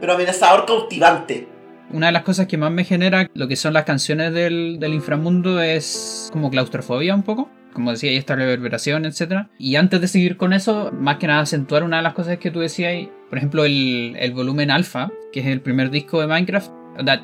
[0.00, 1.46] pero amenazador cautivante.
[1.92, 4.94] Una de las cosas que más me genera lo que son las canciones del, del
[4.94, 7.50] inframundo es como claustrofobia un poco.
[7.72, 9.46] Como decía, ahí esta reverberación, etc.
[9.58, 12.50] Y antes de seguir con eso, más que nada acentuar una de las cosas que
[12.50, 16.70] tú decías, por ejemplo, el, el volumen alfa, que es el primer disco de Minecraft.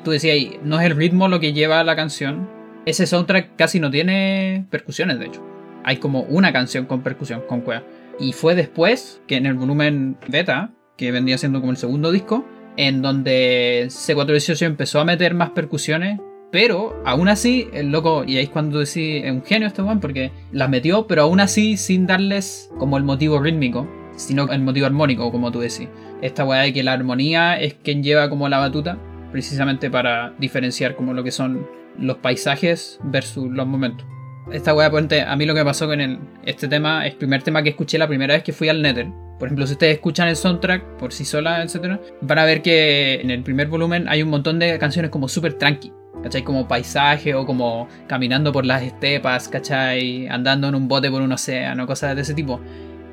[0.03, 2.49] Tú decías, no es el ritmo lo que lleva la canción.
[2.85, 5.45] Ese soundtrack casi no tiene percusiones, de hecho.
[5.83, 7.83] Hay como una canción con percusión, con cueva.
[8.19, 12.45] Y fue después que en el volumen beta, que vendría siendo como el segundo disco,
[12.77, 16.19] en donde C418 empezó a meter más percusiones,
[16.51, 19.99] pero aún así, el loco, y ahí es cuando decís, es un genio este weón,
[19.99, 24.85] porque las metió, pero aún así sin darles como el motivo rítmico, sino el motivo
[24.85, 25.89] armónico, como tú decís.
[26.21, 28.97] Esta weá de que la armonía es quien lleva como la batuta,
[29.31, 31.67] precisamente para diferenciar como lo que son
[31.99, 34.07] los paisajes versus los momentos.
[34.51, 37.61] Esta weá, a mí lo que pasó con el, este tema, es el primer tema
[37.61, 40.35] que escuché la primera vez que fui al Nether por ejemplo, si ustedes escuchan el
[40.35, 44.29] soundtrack por sí sola, etc., van a ver que en el primer volumen hay un
[44.29, 45.93] montón de canciones como súper tranqui.
[46.23, 46.43] ¿Cachai?
[46.43, 50.27] Como paisaje o como caminando por las estepas, ¿cachai?
[50.27, 52.59] Andando en un bote por un océano, cosas de ese tipo.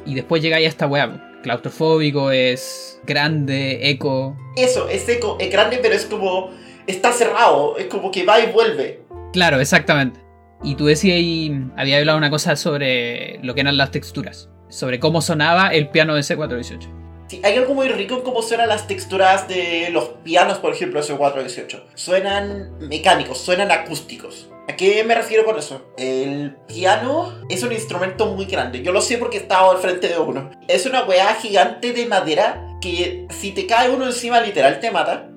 [0.06, 1.10] Y después llega ahí esta web.
[1.42, 4.34] Claustrofóbico, es grande, eco.
[4.56, 6.50] Eso, es eco, es grande, pero es como.
[6.86, 9.02] Está cerrado, es como que va y vuelve.
[9.34, 10.20] Claro, exactamente.
[10.62, 14.98] Y tú decías ahí, había hablado una cosa sobre lo que eran las texturas sobre
[14.98, 16.88] cómo sonaba el piano de C418.
[17.28, 21.00] Sí, hay algo muy rico en cómo suenan las texturas de los pianos, por ejemplo,
[21.00, 21.82] de C418.
[21.94, 24.50] Suenan mecánicos, suenan acústicos.
[24.68, 25.92] ¿A qué me refiero con eso?
[25.96, 28.82] El piano es un instrumento muy grande.
[28.82, 30.50] Yo lo sé porque he estado al frente de uno.
[30.68, 35.30] Es una weá gigante de madera que si te cae uno encima literal te mata.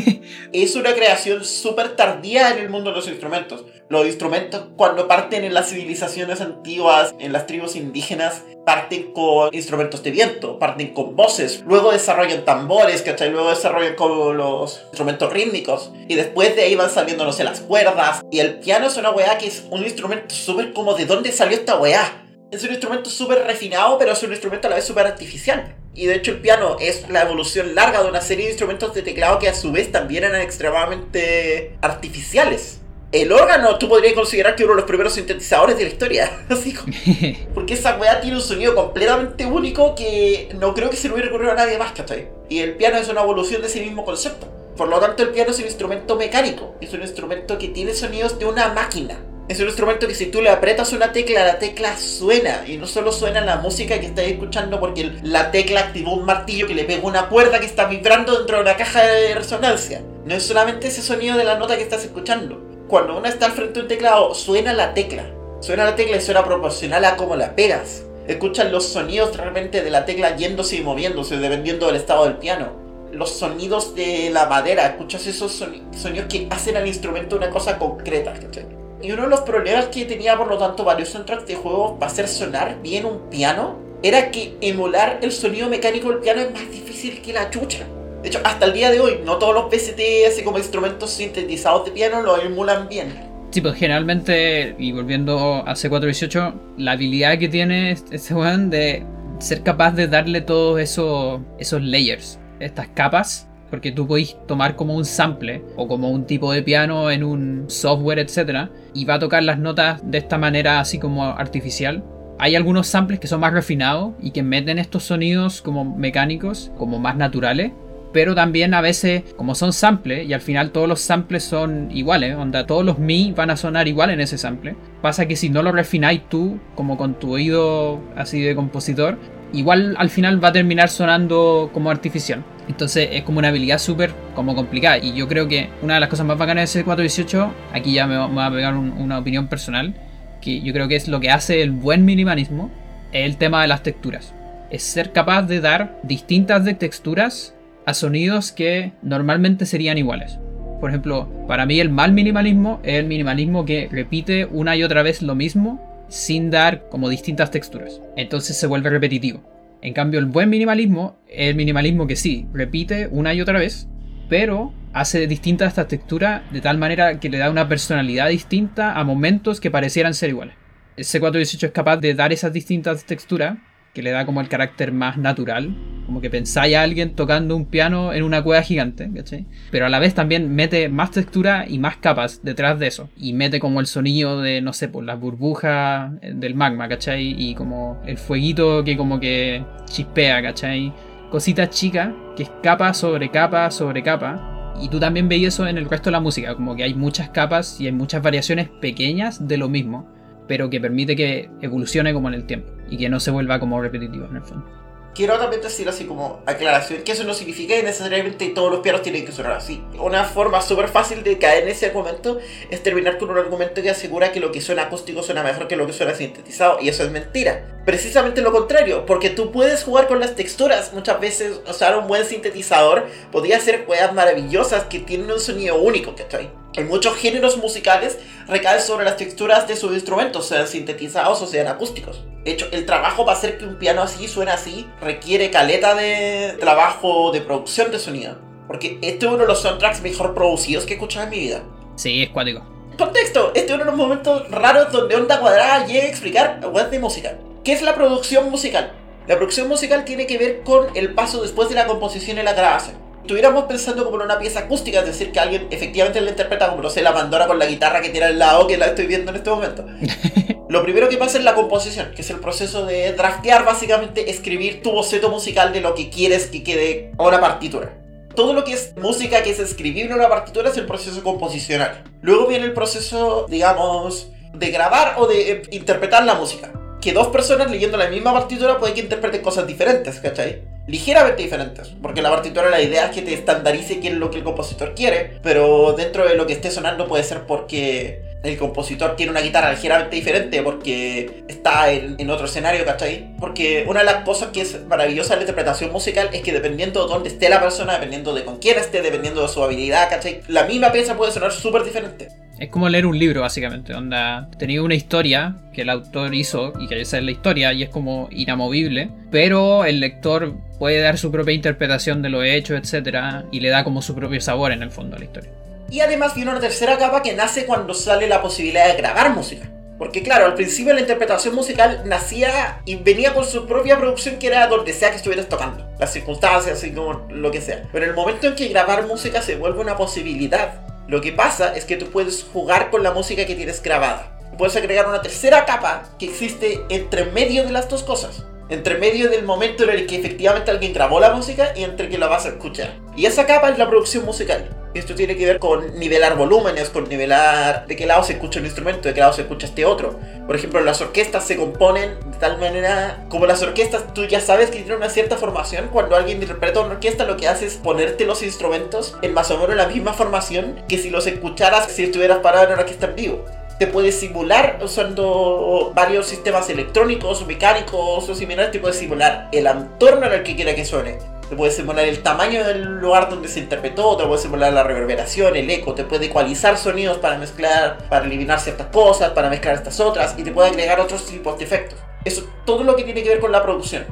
[0.52, 3.66] es una creación súper tardía en el mundo de los instrumentos.
[3.90, 10.02] Los instrumentos cuando parten en las civilizaciones antiguas, en las tribus indígenas, parten con instrumentos
[10.02, 13.30] de viento, parten con voces, luego desarrollan tambores, ¿cachai?
[13.30, 17.60] Luego desarrollan con los instrumentos rítmicos y después de ahí van saliendo, no sé, las
[17.60, 18.22] cuerdas.
[18.30, 21.58] Y el piano es una weá que es un instrumento súper como de dónde salió
[21.58, 22.22] esta weá.
[22.50, 25.83] Es un instrumento súper refinado, pero es un instrumento a la vez súper artificial.
[25.94, 29.02] Y de hecho el piano es la evolución larga de una serie de instrumentos de
[29.02, 32.80] teclado que a su vez también eran extremadamente artificiales.
[33.12, 36.30] El órgano tú podrías considerar que uno de los primeros sintetizadores de la historia.
[36.48, 36.92] Así como-
[37.54, 41.28] Porque esa weá tiene un sonido completamente único que no creo que se le hubiera
[41.30, 42.26] ocurrido a nadie más, ¿cachai?
[42.48, 44.48] Y el piano es una evolución de ese mismo concepto.
[44.76, 46.74] Por lo tanto, el piano es un instrumento mecánico.
[46.80, 49.20] Es un instrumento que tiene sonidos de una máquina.
[49.46, 52.64] Es un instrumento que si tú le apretas una tecla, la tecla suena.
[52.66, 56.66] Y no solo suena la música que estás escuchando porque la tecla activó un martillo
[56.66, 60.00] que le pegó una cuerda que está vibrando dentro de una caja de resonancia.
[60.24, 62.58] No es solamente ese sonido de la nota que estás escuchando.
[62.88, 65.24] Cuando uno está al frente de un teclado, suena la tecla.
[65.60, 68.02] Suena la tecla y suena proporcional a cómo la pegas.
[68.26, 72.72] Escuchan los sonidos realmente de la tecla yéndose y moviéndose dependiendo del estado del piano.
[73.12, 77.78] Los sonidos de la madera, escuchas esos soni- sonidos que hacen al instrumento una cosa
[77.78, 78.32] concreta.
[78.32, 78.64] ¿cachai?
[79.04, 82.10] Y uno de los problemas que tenía por lo tanto varios soundtracks de juegos para
[82.10, 86.70] hacer sonar bien un piano era que emular el sonido mecánico del piano es más
[86.70, 87.84] difícil que la chucha.
[88.22, 91.84] De hecho, hasta el día de hoy, no todos los PCT, así como instrumentos sintetizados
[91.84, 93.12] de piano, lo emulan bien.
[93.50, 99.04] Sí, pues generalmente, y volviendo a C418, la habilidad que tiene este este weón de
[99.38, 104.94] ser capaz de darle todos esos, esos layers, estas capas, porque tú podéis tomar como
[104.94, 108.68] un sample o como un tipo de piano en un software, etc.
[108.94, 112.04] Y va a tocar las notas de esta manera así como artificial.
[112.38, 117.00] Hay algunos samples que son más refinados y que meten estos sonidos como mecánicos, como
[117.00, 117.72] más naturales
[118.12, 122.36] pero también a veces, como son samples, y al final todos los samples son iguales,
[122.36, 124.76] onda, todos los mi van a sonar igual en ese sample.
[125.02, 129.18] Pasa que si no lo refináis tú, como con tu oído así de compositor,
[129.52, 132.44] igual al final va a terminar sonando como artificial.
[132.68, 134.98] Entonces es como una habilidad súper como complicada.
[134.98, 138.14] Y yo creo que una de las cosas más bacanas de C418, aquí ya me,
[138.28, 139.94] me va a pegar un- una opinión personal,
[140.40, 142.70] que yo creo que es lo que hace el buen minimalismo,
[143.12, 144.34] es el tema de las texturas.
[144.70, 147.54] Es ser capaz de dar distintas texturas
[147.86, 150.38] a sonidos que normalmente serían iguales.
[150.80, 155.02] Por ejemplo, para mí el mal minimalismo es el minimalismo que repite una y otra
[155.02, 158.00] vez lo mismo sin dar como distintas texturas.
[158.16, 159.40] Entonces se vuelve repetitivo.
[159.84, 163.86] En cambio, el buen minimalismo es el minimalismo que sí, repite una y otra vez,
[164.30, 169.04] pero hace distintas estas texturas de tal manera que le da una personalidad distinta a
[169.04, 170.54] momentos que parecieran ser iguales.
[170.96, 173.58] El C418 es capaz de dar esas distintas texturas
[173.94, 175.74] que le da como el carácter más natural,
[176.04, 179.46] como que pensáis a alguien tocando un piano en una cueva gigante, ¿cachai?
[179.70, 183.32] Pero a la vez también mete más textura y más capas detrás de eso, y
[183.32, 187.34] mete como el sonido de, no sé, pues las burbujas del magma, ¿cachai?
[187.38, 190.92] Y como el fueguito que como que chispea, ¿cachai?
[191.30, 194.50] Cositas chicas que es capa sobre capa sobre capa.
[194.82, 197.28] Y tú también veis eso en el resto de la música, como que hay muchas
[197.28, 200.13] capas y hay muchas variaciones pequeñas de lo mismo
[200.46, 203.80] pero que permite que evolucione como en el tiempo y que no se vuelva como
[203.80, 204.84] repetitivo en el fondo.
[205.14, 209.02] Quiero también decir así como aclaración que eso no significa que necesariamente todos los pianos
[209.02, 209.80] tienen que sonar así.
[210.00, 213.90] Una forma súper fácil de caer en ese argumento es terminar con un argumento que
[213.90, 217.04] asegura que lo que suena acústico suena mejor que lo que suena sintetizado y eso
[217.04, 217.73] es mentira.
[217.84, 220.92] Precisamente lo contrario, porque tú puedes jugar con las texturas.
[220.94, 226.14] Muchas veces usar un buen sintetizador podría hacer juegas maravillosas que tienen un sonido único,
[226.14, 226.50] ¿cachai?
[226.74, 228.18] En muchos géneros musicales
[228.48, 232.24] recae sobre las texturas de sus instrumentos, sean sintetizados o sean acústicos.
[232.44, 236.56] De hecho, el trabajo para hacer que un piano así suene así requiere caleta de
[236.58, 238.38] trabajo de producción de sonido.
[238.66, 241.62] Porque este es uno de los soundtracks mejor producidos que he escuchado en mi vida.
[241.96, 242.66] Sí, es cuático.
[242.98, 246.90] Contexto, este es uno de los momentos raros donde Onda Cuadrada llega a explicar web
[246.90, 247.38] de música.
[247.64, 248.92] ¿Qué es la producción musical?
[249.26, 252.52] La producción musical tiene que ver con el paso después de la composición y la
[252.52, 252.96] grabación.
[253.22, 256.82] Estuviéramos pensando como en una pieza acústica, es decir, que alguien efectivamente la interpreta como,
[256.82, 259.30] no sé, la bandora con la guitarra que tiene al lado, que la estoy viendo
[259.30, 259.86] en este momento.
[260.68, 264.82] Lo primero que pasa es la composición, que es el proceso de draftear, básicamente escribir
[264.82, 267.96] tu boceto musical de lo que quieres que quede a una partitura.
[268.34, 272.04] Todo lo que es música que es escribible en una partitura es el proceso composicional.
[272.20, 276.72] Luego viene el proceso, digamos, de grabar o de eh, interpretar la música,
[277.04, 280.62] que dos personas leyendo la misma partitura pueden que interpreten cosas diferentes, ¿cachai?
[280.86, 284.38] ligeramente diferentes, porque la partitura la idea es que te estandarice qué es lo que
[284.38, 289.16] el compositor quiere, pero dentro de lo que esté sonando puede ser porque el compositor
[289.16, 293.34] tiene una guitarra ligeramente diferente porque está en, otro escenario, ¿cachai?
[293.38, 297.06] Porque una de las cosas que es maravillosa en la interpretación musical es que dependiendo
[297.06, 300.42] de dónde esté la persona, dependiendo de con quién esté, dependiendo de su habilidad, ¿cachai?
[300.48, 302.43] La misma pieza puede sonar súper diferente.
[302.58, 304.16] Es como leer un libro, básicamente, donde
[304.58, 307.88] tenía una historia que el autor hizo y que esa es la historia y es
[307.88, 313.44] como inamovible, pero el lector puede dar su propia interpretación de lo hecho, etc.
[313.50, 315.50] y le da como su propio sabor en el fondo a la historia.
[315.90, 319.68] Y además viene una tercera capa que nace cuando sale la posibilidad de grabar música.
[319.98, 324.48] Porque claro, al principio la interpretación musical nacía y venía con su propia producción que
[324.48, 325.88] era donde sea que estuvieras tocando.
[325.98, 327.84] Las circunstancias, así como lo que sea.
[327.92, 331.76] Pero en el momento en que grabar música se vuelve una posibilidad, lo que pasa
[331.76, 334.30] es que tú puedes jugar con la música que tienes grabada.
[334.56, 338.44] Puedes agregar una tercera capa que existe entre medio de las dos cosas.
[338.70, 342.16] Entre medio del momento en el que efectivamente alguien grabó la música y entre que
[342.16, 342.94] la vas a escuchar.
[343.14, 344.70] Y esa capa es la producción musical.
[344.94, 348.66] Esto tiene que ver con nivelar volúmenes, con nivelar de qué lado se escucha un
[348.66, 350.18] instrumento, de qué lado se escucha este otro.
[350.46, 354.70] Por ejemplo, las orquestas se componen de tal manera, como las orquestas tú ya sabes
[354.70, 358.24] que tienen una cierta formación, cuando alguien interpreta una orquesta lo que hace es ponerte
[358.24, 362.38] los instrumentos en más o menos la misma formación que si los escucharas si estuvieras
[362.38, 363.44] parado en una orquesta en vivo
[363.78, 370.26] te puedes simular usando varios sistemas electrónicos, mecánicos o similares, te puedes simular el entorno
[370.26, 371.18] en el que quiera que suene.
[371.48, 375.56] Te puedes simular el tamaño del lugar donde se interpretó, te puedes simular la reverberación,
[375.56, 380.00] el eco, te puede ecualizar sonidos para mezclar, para eliminar ciertas cosas, para mezclar estas
[380.00, 381.98] otras y te puede agregar otros tipos de efectos.
[382.24, 384.06] Eso todo lo que tiene que ver con la producción.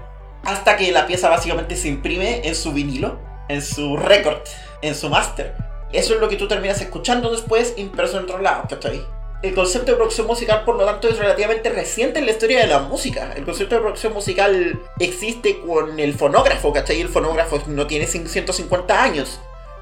[0.44, 4.42] Hasta que la pieza básicamente se imprime en su vinilo, en su record,
[4.82, 5.54] en su master.
[5.92, 9.02] Eso es lo que tú terminas escuchando después impreso en otro lado, ¿cachai?
[9.42, 12.68] El concepto de producción musical, por lo tanto, es relativamente reciente en la historia de
[12.68, 13.32] la música.
[13.36, 17.00] El concepto de producción musical existe con el fonógrafo, ¿cachai?
[17.00, 19.40] El fonógrafo no tiene 150 años.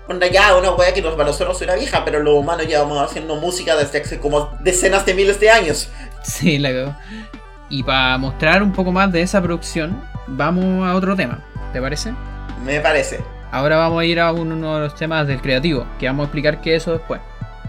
[0.08, 3.76] Onda ya, una wea que los baloceros era vieja, pero los humanos llevamos haciendo música
[3.76, 5.90] desde hace como decenas de miles de años.
[6.22, 6.98] Sí, la
[7.68, 11.44] Y para mostrar un poco más de esa producción, vamos a otro tema.
[11.74, 12.14] ¿Te parece?
[12.64, 13.20] Me parece.
[13.52, 16.60] Ahora vamos a ir a uno de los temas del creativo, que vamos a explicar
[16.62, 17.20] qué es eso después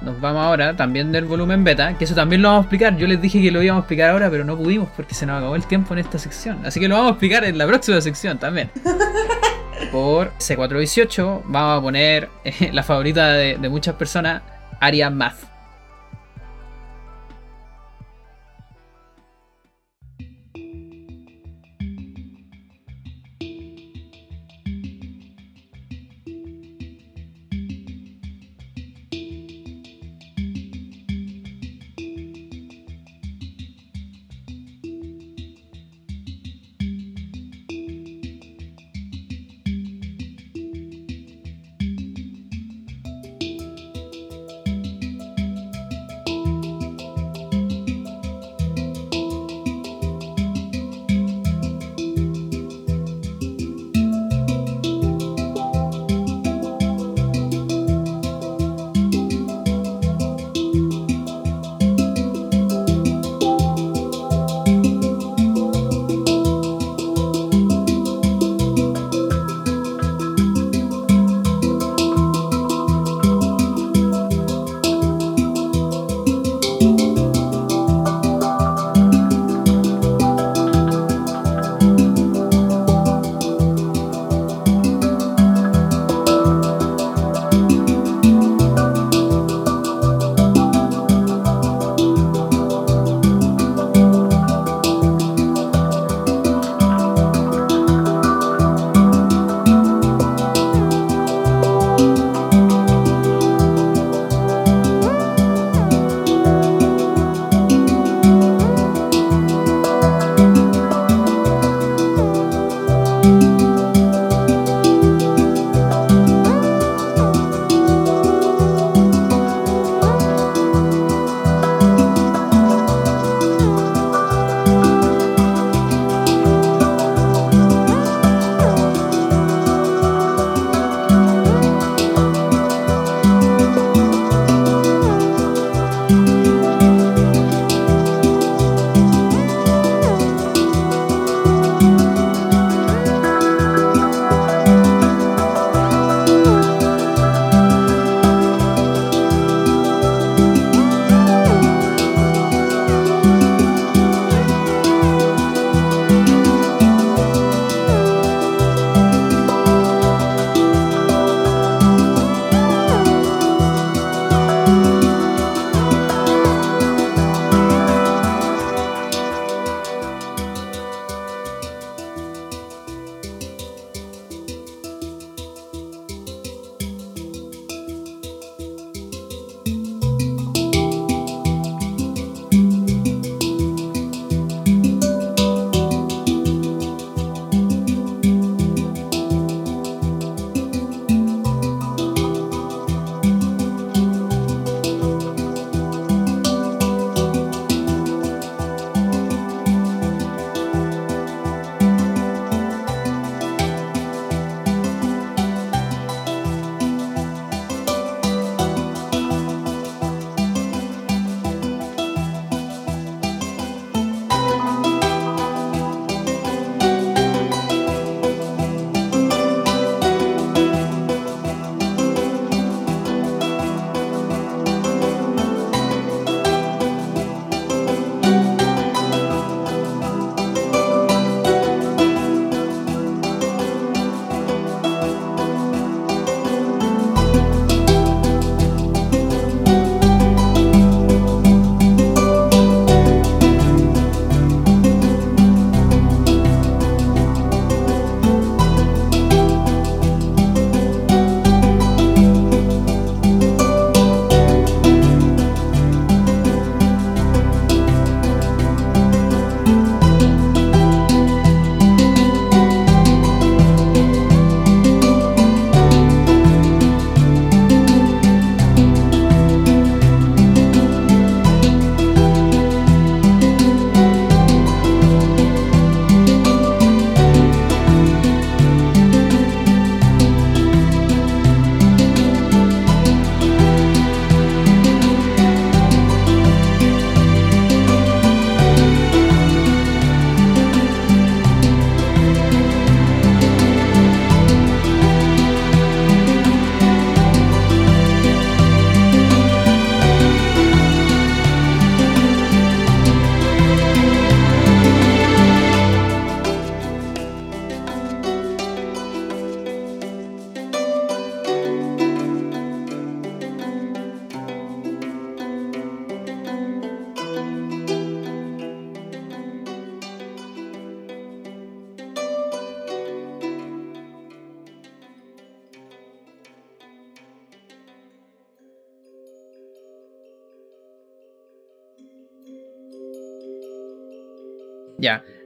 [0.02, 2.97] nos vamos ahora también del volumen beta, que eso también lo vamos a explicar.
[2.97, 5.38] Yo les dije que lo íbamos a explicar ahora, pero no pudimos porque se nos
[5.38, 6.66] acabó el tiempo en esta sección.
[6.66, 8.72] Así que lo vamos a explicar en la próxima sección también.
[9.91, 14.41] Por C418 vamos a poner eh, la favorita de, de muchas personas,
[14.80, 15.51] Aria Math.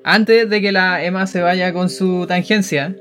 [0.07, 2.95] Antes de que la Emma se vaya con su tangencia,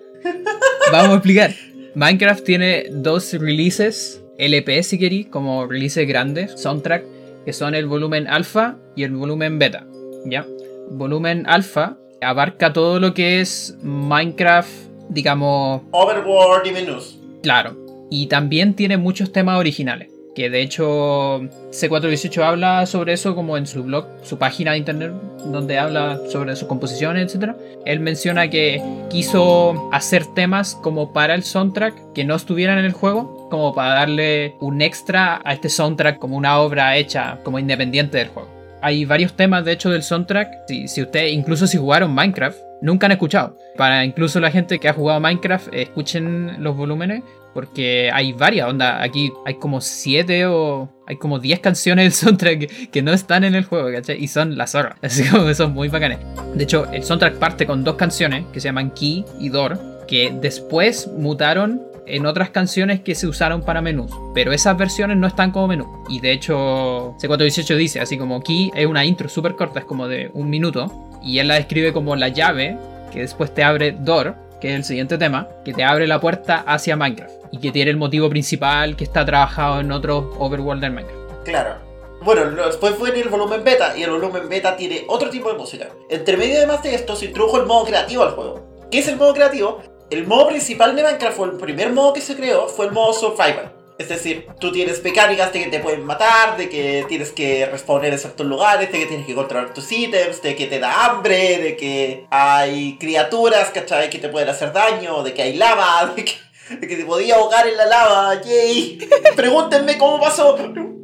[0.91, 1.51] vamos a explicar.
[1.95, 7.05] Minecraft tiene dos releases, LP si queréis, como releases grandes, soundtrack,
[7.45, 9.87] que son el volumen alfa y el volumen beta.
[10.25, 10.47] ¿Ya?
[10.93, 14.73] Volumen alfa abarca todo lo que es Minecraft,
[15.11, 15.83] digamos...
[15.91, 17.21] Overworld y menús.
[17.43, 17.77] Claro.
[18.11, 20.14] Y también tiene muchos temas originales.
[20.35, 25.13] Que de hecho C418 habla sobre eso como en su blog, su página de internet,
[25.47, 27.53] donde habla sobre sus composiciones, etc.
[27.85, 32.93] Él menciona que quiso hacer temas como para el soundtrack que no estuvieran en el
[32.93, 38.19] juego, como para darle un extra a este soundtrack como una obra hecha como independiente
[38.19, 38.49] del juego.
[38.83, 43.07] Hay varios temas de hecho del soundtrack, si, si usted, incluso si jugaron Minecraft, nunca
[43.07, 43.57] han escuchado.
[43.77, 47.23] Para incluso la gente que ha jugado Minecraft, escuchen los volúmenes
[47.55, 52.91] porque hay varias, onda, aquí hay como siete o hay como 10 canciones del soundtrack
[52.91, 54.23] que, no están en el juego, ¿cachai?
[54.23, 56.19] Y son las zorra, así como que son muy bacanes.
[56.55, 59.79] De hecho, el soundtrack parte con dos canciones que se llaman Key y Door,
[60.09, 65.27] que después mutaron en otras canciones que se usaron para menús, pero esas versiones no
[65.27, 66.05] están como menú.
[66.09, 70.09] Y de hecho, C418 dice, así como Key es una intro súper corta, es como
[70.09, 70.91] de un minuto,
[71.23, 72.77] y él la describe como la llave
[73.13, 74.35] que después te abre Door,
[74.65, 77.91] que es el siguiente tema, que te abre la puerta hacia Minecraft y que tiene
[77.91, 81.45] el motivo principal que está trabajado en otros overworld del Minecraft.
[81.45, 81.75] Claro.
[82.23, 85.91] Bueno, después fue el volumen beta y el volumen beta tiene otro tipo de música.
[86.09, 88.87] Entre medio además de esto se introdujo el modo creativo al juego.
[88.91, 89.83] ¿Qué es el modo creativo?
[90.09, 93.13] El modo principal de Minecraft fue el primer modo que se creó, fue el modo
[93.13, 93.71] survival.
[93.97, 98.13] Es decir, tú tienes mecánicas de que te pueden matar, de que tienes que responder
[98.13, 101.59] en ciertos lugares, de que tienes que controlar tus ítems, de que te da hambre,
[101.59, 104.11] de que hay criaturas, ¿cachai?
[104.11, 106.33] Que te pueden hacer daño, de que hay lava, de que
[106.81, 108.99] que te podía ahogar en la lava, yay.
[109.37, 110.57] Pregúntenme cómo pasó.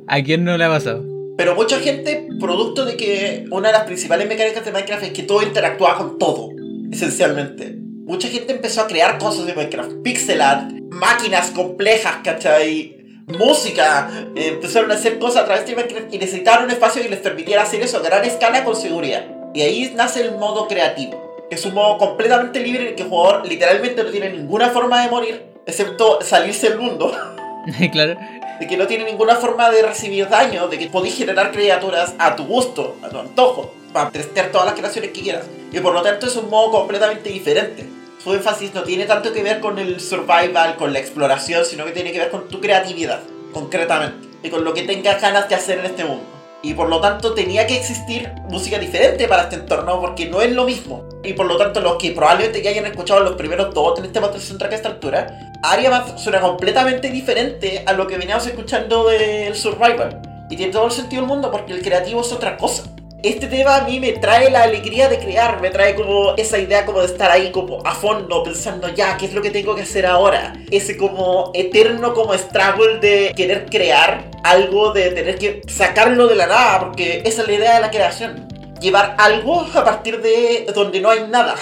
[0.06, 1.04] ¿A quién no le ha pasado?
[1.36, 5.22] Pero mucha gente, producto de que una de las principales mecánicas de Minecraft es que
[5.22, 6.50] todo interactúa con todo,
[6.90, 7.79] esencialmente.
[8.10, 13.22] Mucha gente empezó a crear cosas de Minecraft, pixel art, máquinas complejas, ¿cachai?
[13.28, 17.08] Música, eh, empezaron a hacer cosas a través de Minecraft y necesitaron un espacio que
[17.08, 19.24] les permitiera hacer eso a gran escala con seguridad.
[19.54, 21.46] Y ahí nace el modo creativo.
[21.52, 25.04] Es un modo completamente libre en el que el jugador literalmente no tiene ninguna forma
[25.04, 27.16] de morir excepto salirse del mundo.
[27.92, 28.18] claro.
[28.58, 32.34] De que no tiene ninguna forma de recibir daño, de que podéis generar criaturas a
[32.34, 35.44] tu gusto, a tu antojo, para testear todas las creaciones que quieras.
[35.70, 37.99] Y por lo tanto es un modo completamente diferente.
[38.22, 41.92] Su énfasis no tiene tanto que ver con el survival, con la exploración, sino que
[41.92, 44.28] tiene que ver con tu creatividad, concretamente.
[44.42, 46.24] Y con lo que tengas ganas de hacer en este mundo.
[46.62, 50.52] Y por lo tanto tenía que existir música diferente para este entorno porque no es
[50.52, 51.08] lo mismo.
[51.24, 54.20] Y por lo tanto los que probablemente ya hayan escuchado los primeros dos en este
[54.20, 59.56] de soundtrack a esta altura, Aria suena completamente diferente a lo que veníamos escuchando del
[59.56, 60.20] Survivor.
[60.50, 62.84] Y tiene todo el sentido del mundo porque el creativo es otra cosa
[63.22, 66.86] este tema a mí me trae la alegría de crear, me trae como esa idea
[66.86, 69.82] como de estar ahí como a fondo pensando ya, ¿qué es lo que tengo que
[69.82, 70.54] hacer ahora?
[70.70, 76.46] Ese como eterno como struggle de querer crear algo, de tener que sacarlo de la
[76.46, 78.48] nada, porque esa es la idea de la creación.
[78.80, 81.56] Llevar algo a partir de donde no hay nada.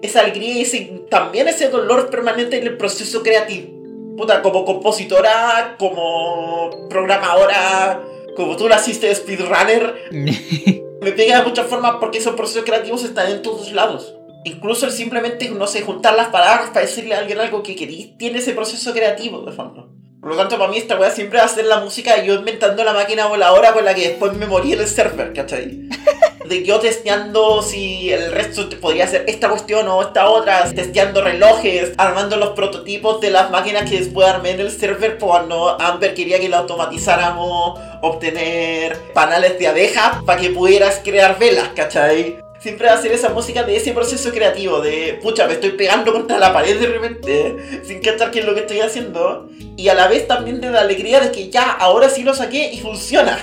[0.00, 3.68] Esa alegría y ese, también ese dolor permanente en el proceso creativo.
[4.16, 8.00] Puta, como compositora, como programadora,
[8.36, 13.30] como tú naciste de speedrunner, me pega de muchas formas porque esos procesos creativos están
[13.30, 14.14] en todos lados.
[14.44, 18.16] Incluso el simplemente, no sé, juntar las palabras para decirle a alguien algo que querís,
[18.18, 19.90] tiene ese proceso creativo de fondo.
[20.22, 22.34] Por lo tanto, para mí esta weá siempre va a ser la música de yo
[22.34, 25.88] inventando la máquina voladora con la que después me morí en el server, ¿cachai?
[26.48, 31.92] De yo testeando si el resto podría hacer esta cuestión o esta otra, testeando relojes,
[31.96, 36.38] armando los prototipos de las máquinas que después armé en el server cuando Amber quería
[36.38, 42.38] que lo automatizáramos, obtener panales de abeja para que pudieras crear velas, ¿cachai?
[42.62, 46.12] Siempre va a ser esa música de ese proceso creativo, de pucha, me estoy pegando
[46.12, 49.94] contra la pared de repente, sin cachar qué es lo que estoy haciendo, y a
[49.94, 53.38] la vez también de la alegría de que ya, ahora sí lo saqué y funciona.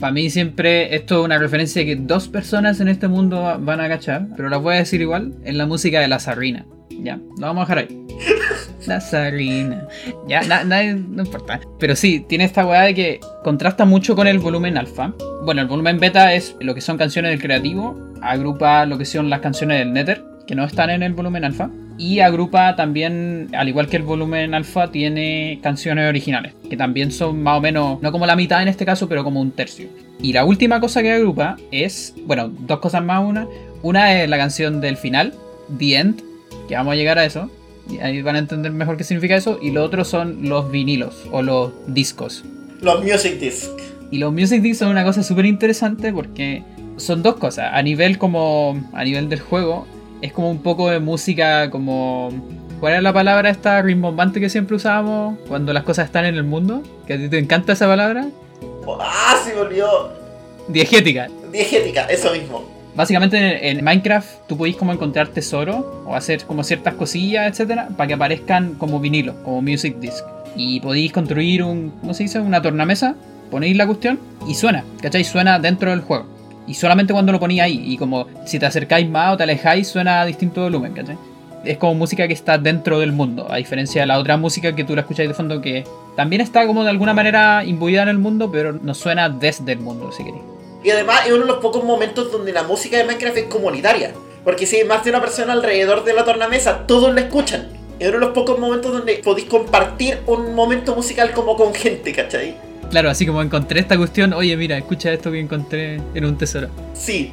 [0.00, 3.88] Para mí siempre esto es una referencia que dos personas en este mundo van a
[3.88, 6.66] cachar, pero la voy a decir igual, es la música de la zarrina.
[6.90, 8.06] Ya, lo vamos a dejar ahí.
[8.86, 9.86] La zarrina.
[10.26, 11.60] Ya, no importa.
[11.78, 15.12] Pero sí, tiene esta weá de que contrasta mucho con el volumen alfa.
[15.44, 17.96] Bueno, el volumen beta es lo que son canciones del creativo.
[18.22, 21.70] Agrupa lo que son las canciones del Nether, que no están en el volumen alfa.
[21.98, 27.42] Y agrupa también, al igual que el volumen alfa, tiene canciones originales, que también son
[27.42, 29.88] más o menos, no como la mitad en este caso, pero como un tercio.
[30.20, 33.48] Y la última cosa que agrupa es, bueno, dos cosas más una.
[33.82, 35.34] Una es la canción del final,
[35.76, 36.22] The End,
[36.68, 37.50] que vamos a llegar a eso.
[37.90, 39.58] Y ahí van a entender mejor qué significa eso.
[39.60, 42.44] Y lo otro son los vinilos o los discos.
[42.80, 43.70] Los music discs.
[44.10, 46.62] Y los music discs son una cosa súper interesante porque
[46.96, 47.70] son dos cosas.
[47.72, 48.80] A nivel como.
[48.92, 49.86] A nivel del juego,
[50.20, 52.30] es como un poco de música como.
[52.80, 56.44] ¿Cuál era la palabra esta rimbombante que siempre usábamos cuando las cosas están en el
[56.44, 56.82] mundo?
[57.06, 58.28] ¿Que a ti te encanta esa palabra?
[59.00, 60.12] ¡Ah, se me olvidó!
[60.68, 61.28] Diegética.
[61.50, 62.77] Diegética, eso mismo.
[62.98, 67.90] Básicamente en, en Minecraft tú podéis como encontrar tesoro o hacer como ciertas cosillas, etcétera,
[67.96, 70.24] para que aparezcan como vinilo, como music disc.
[70.56, 72.40] Y podéis construir un, ¿cómo se dice?
[72.40, 73.14] Una tornamesa,
[73.52, 74.18] ponéis la cuestión
[74.48, 75.22] y suena, ¿cachai?
[75.22, 76.26] Suena dentro del juego.
[76.66, 77.84] Y solamente cuando lo ponéis ahí.
[77.86, 81.16] Y como si te acercáis más o te alejáis, suena a distinto volumen, ¿cachai?
[81.64, 84.82] Es como música que está dentro del mundo, a diferencia de la otra música que
[84.82, 85.84] tú la escucháis de fondo, que
[86.16, 89.78] también está como de alguna manera imbuida en el mundo, pero no suena desde el
[89.78, 90.57] mundo, si queréis.
[90.82, 94.14] Y además es uno de los pocos momentos donde la música de Minecraft es comunitaria.
[94.44, 97.68] Porque si hay más de una persona alrededor de la tornamesa, todos la escuchan.
[97.98, 102.12] Es uno de los pocos momentos donde podéis compartir un momento musical como con gente,
[102.12, 102.56] ¿cachai?
[102.90, 106.68] Claro, así como encontré esta cuestión, oye, mira, escucha esto que encontré en un tesoro.
[106.94, 107.32] Sí.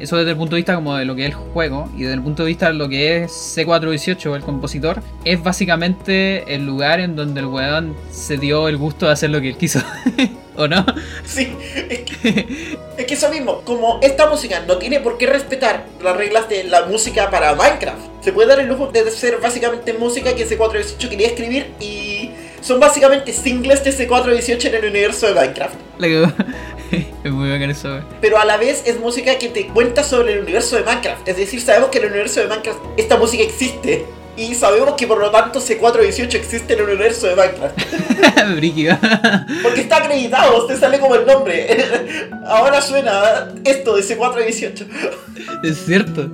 [0.00, 2.14] Eso desde el punto de vista como de lo que es el juego y desde
[2.14, 7.00] el punto de vista de lo que es C418, el compositor, es básicamente el lugar
[7.00, 9.80] en donde el weón se dio el gusto de hacer lo que él quiso.
[10.56, 10.84] ¿O no?
[11.24, 11.54] Sí,
[11.88, 16.16] es que, es que eso mismo, como esta música no tiene por qué respetar las
[16.16, 20.34] reglas de la música para Minecraft, se puede dar el lujo de ser básicamente música
[20.34, 22.30] que C418 quería escribir y
[22.60, 25.74] son básicamente singles de C418 en el universo de Minecraft.
[27.24, 28.00] Es muy bacán eso.
[28.20, 31.28] Pero a la vez es música que te cuenta sobre el universo de Minecraft.
[31.28, 34.06] Es decir, sabemos que en el universo de Minecraft esta música existe.
[34.36, 37.78] Y sabemos que por lo tanto C418 existe en el universo de Minecraft.
[39.62, 41.66] Porque está acreditado, te sale como el nombre.
[42.46, 44.86] Ahora suena esto de C418.
[45.62, 46.30] es cierto.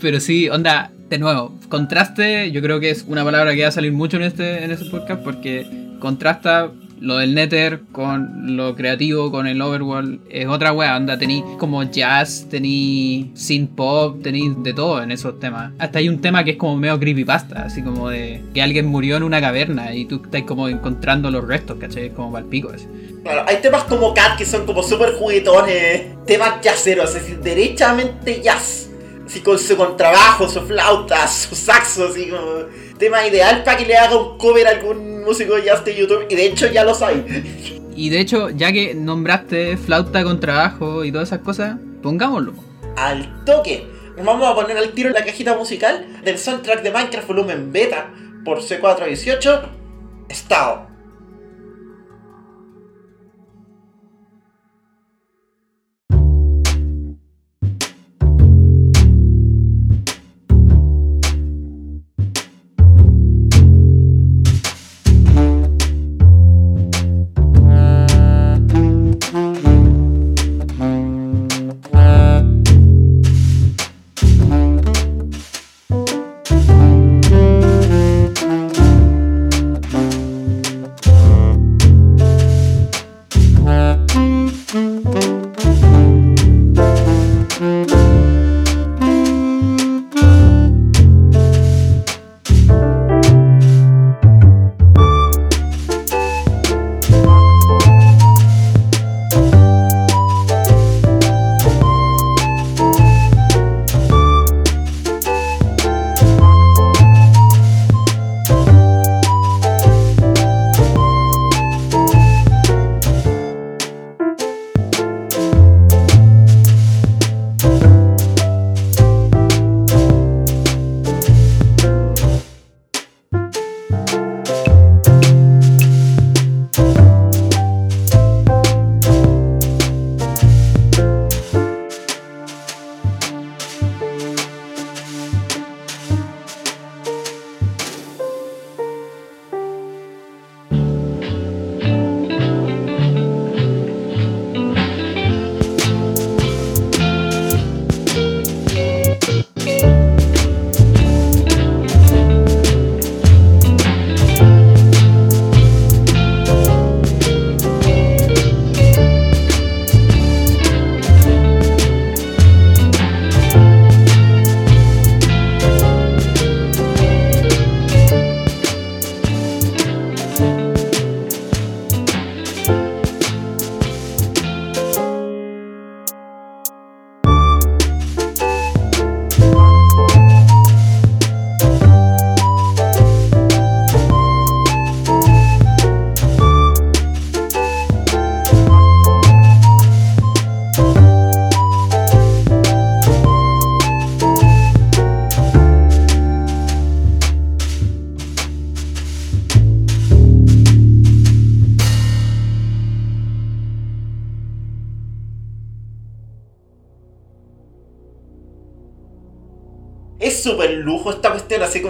[0.00, 3.72] Pero sí, onda, de nuevo, contraste, yo creo que es una palabra que va a
[3.72, 5.66] salir mucho en este, en este podcast porque
[6.00, 6.72] contrasta
[7.04, 10.20] lo del Nether con lo creativo, con el Overworld.
[10.30, 15.38] Es otra wea, onda, tenéis como jazz, tenéis synth pop, tenéis de todo en esos
[15.38, 15.72] temas.
[15.78, 19.16] Hasta hay un tema que es como medio creepypasta, así como de que alguien murió
[19.16, 22.10] en una caverna y tú estás como encontrando los restos, ¿cachai?
[22.10, 22.86] Como para el pico, así.
[23.22, 26.24] Claro, hay temas como Cat que son como súper juguetones.
[26.26, 28.90] Temas jazzeros, es decir, derechamente jazz.
[29.26, 32.64] Así con su contrabajo, su flauta, su saxo, así como.
[32.98, 36.26] Tema ideal para que le haga un cover a algún músico de jazz de YouTube.
[36.28, 37.80] Y de hecho ya los hay.
[37.96, 42.54] Y de hecho, ya que nombraste flauta con trabajo y todas esas cosas, pongámoslo.
[42.96, 43.86] al toque.
[44.16, 47.72] Nos vamos a poner al tiro en la cajita musical del soundtrack de Minecraft Volumen
[47.72, 48.12] Beta
[48.44, 49.62] por C418.
[50.28, 50.93] Estado.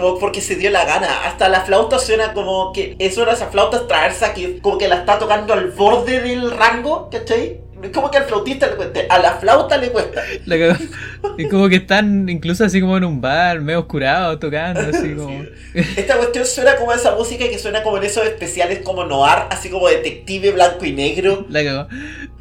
[0.04, 1.24] Como porque se dio la gana.
[1.24, 4.86] Hasta la flauta suena como que es una de esas flautas traerse aquí, como que
[4.86, 7.60] la está tocando al borde del rango, ¿cachai?
[7.82, 10.22] Es como que al flautista le cuesta, a la flauta le cuesta.
[11.38, 15.42] Es como que están incluso así como en un bar, medio oscurado, tocando, así como.
[15.74, 19.70] Esta cuestión suena como esa música que suena como en esos especiales como noir, así
[19.70, 21.46] como detective blanco y negro.
[21.48, 21.88] La cagó.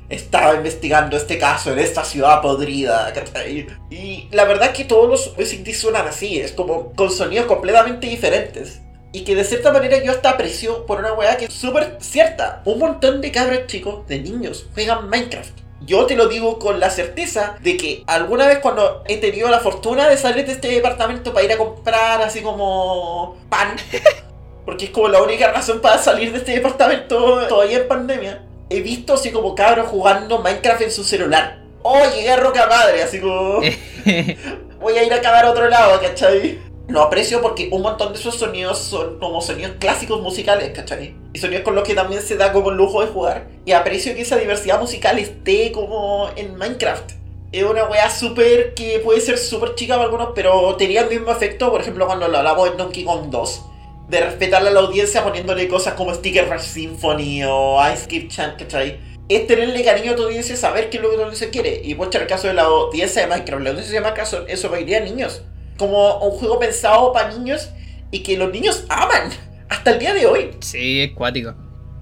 [0.10, 3.68] Estaba investigando este caso en esta ciudad podrida, ¿cachai?
[3.90, 8.08] Y la verdad es que todos los OST suenan así, es como con sonidos completamente
[8.08, 8.82] diferentes.
[9.12, 12.64] Y que de cierta manera yo hasta aprecio por una weá que es súper cierta.
[12.66, 15.64] Un montón de cabros chicos, de niños, juegan Minecraft.
[15.86, 19.60] Yo te lo digo con la certeza de que alguna vez cuando he tenido la
[19.60, 23.76] fortuna de salir de este departamento para ir a comprar así como pan,
[24.66, 28.42] porque es como la única razón para salir de este departamento todavía en pandemia,
[28.74, 31.60] he visto así como cabros jugando Minecraft en su celular.
[31.84, 33.60] Oh, llegué a roca madre, así como
[34.82, 36.60] voy a ir a cavar a otro lado, ¿cachai?
[36.88, 41.16] Lo aprecio porque un montón de esos sonidos son como sonidos clásicos musicales, ¿cachai?
[41.34, 43.48] Y sonidos con los que también se da como el lujo de jugar.
[43.66, 47.12] Y aprecio que esa diversidad musical esté como en Minecraft.
[47.52, 51.32] Es una wea súper que puede ser súper chica para algunos, pero tenía el mismo
[51.32, 53.66] efecto, por ejemplo, cuando lo hablamos en Donkey Kong 2.
[54.14, 58.60] De respetarle a la audiencia poniéndole cosas como Sticker Rush Symphony o Ice Skip Chant,
[58.60, 59.00] ¿cachai?
[59.28, 61.82] Es tenerle cariño a tu audiencia, saber qué es lo que tu audiencia quiere.
[61.84, 64.70] Y por el caso de la audiencia de Minecraft, la audiencia de Minecraft son eso
[64.70, 65.42] mayoría niños
[65.80, 67.70] como un juego pensado para niños
[68.12, 69.32] y que los niños aman
[69.68, 70.52] hasta el día de hoy.
[70.60, 71.56] Sí, es cuático.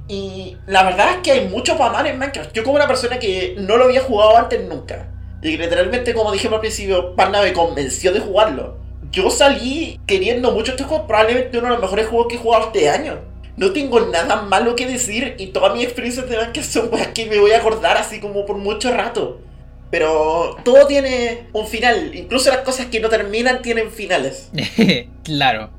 [0.10, 2.52] Y la verdad es que hay mucho para amar en Minecraft.
[2.52, 5.10] Yo como una persona que no lo había jugado antes nunca.
[5.42, 8.82] Y que literalmente, como dijimos al principio, Parna me convenció de jugarlo.
[9.12, 12.68] Yo salí queriendo mucho este juego, probablemente uno de los mejores juegos que he jugado
[12.68, 13.20] este año.
[13.58, 17.26] No tengo nada malo que decir y todas mis experiencias de Minecraft son cosas que
[17.26, 19.42] me voy a acordar así como por mucho rato.
[19.90, 22.16] Pero todo tiene un final.
[22.16, 24.50] Incluso las cosas que no terminan tienen finales.
[25.24, 25.70] claro.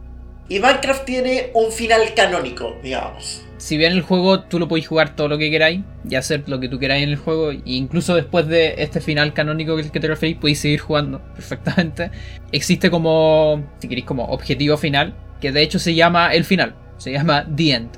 [0.51, 3.43] Y Minecraft tiene un final canónico, digamos.
[3.63, 6.59] Si bien el juego tú lo podéis jugar todo lo que queráis y hacer lo
[6.59, 10.09] que tú queráis en el juego, e incluso después de este final canónico que te
[10.09, 12.11] referís, podéis seguir jugando perfectamente.
[12.51, 17.13] Existe como, si queréis, como objetivo final, que de hecho se llama el final, se
[17.13, 17.91] llama The End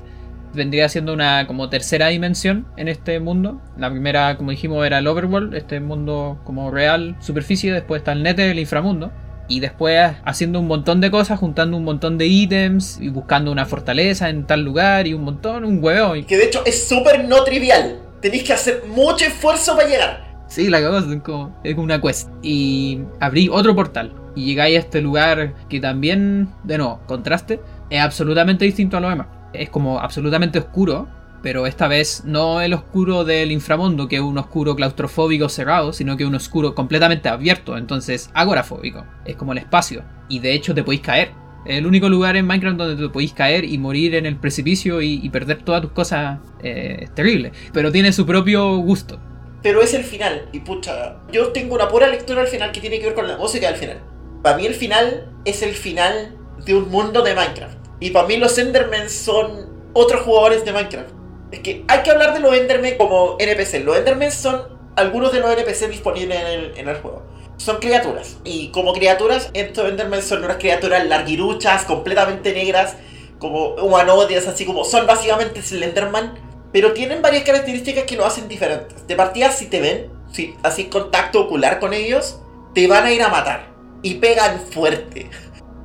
[0.53, 3.59] vendría siendo una como tercera dimensión en este mundo.
[3.75, 8.23] La primera, como dijimos, era el overworld, este mundo como real, superficie, después está el
[8.23, 9.11] nether, el inframundo.
[9.47, 13.65] Y después haciendo un montón de cosas, juntando un montón de ítems y buscando una
[13.65, 16.13] fortaleza en tal lugar y un montón, un huevo.
[16.27, 17.99] Que de hecho es súper no trivial.
[18.21, 20.35] Tenéis que hacer mucho esfuerzo para llegar.
[20.47, 22.29] Sí, la cagó, es como, es una quest.
[22.41, 24.13] Y abrí otro portal.
[24.35, 29.09] Y llegáis a este lugar que también, de nuevo, contraste, es absolutamente distinto a lo
[29.09, 29.27] demás
[29.59, 31.07] es como absolutamente oscuro,
[31.45, 36.17] pero esta vez no el oscuro del inframundo, que es un oscuro claustrofóbico cerrado, sino
[36.17, 39.05] que un oscuro completamente abierto, entonces agorafóbico.
[39.25, 41.33] Es como el espacio, y de hecho te podéis caer.
[41.67, 45.29] El único lugar en Minecraft donde te podéis caer y morir en el precipicio y,
[45.29, 47.51] perder todas tus cosas eh, es terrible.
[47.71, 49.19] Pero tiene su propio gusto.
[49.61, 52.97] Pero es el final, y pucha, yo tengo una pura lectura al final que tiene
[52.97, 53.99] que ver con la música del final.
[54.41, 56.35] Para mí el final es el final
[56.65, 57.77] de un mundo de Minecraft.
[57.99, 61.24] Y para mí los Endermen son otros jugadores de Minecraft.
[61.55, 63.85] Es que hay que hablar de los Endermen como NPC.
[63.85, 64.61] Los Endermen son
[64.97, 66.37] algunos de los NPC disponibles
[66.75, 67.23] en el, juego.
[67.55, 68.35] Son criaturas.
[68.43, 72.97] Y como criaturas, estos Endermen son unas criaturas larguiruchas, completamente negras,
[73.39, 76.33] como humanoides, así como son básicamente Slenderman.
[76.73, 79.07] Pero tienen varias características que lo hacen diferentes.
[79.07, 82.41] De partida, si te ven, si así contacto ocular con ellos,
[82.73, 83.69] te van a ir a matar.
[84.01, 85.29] Y pegan fuerte.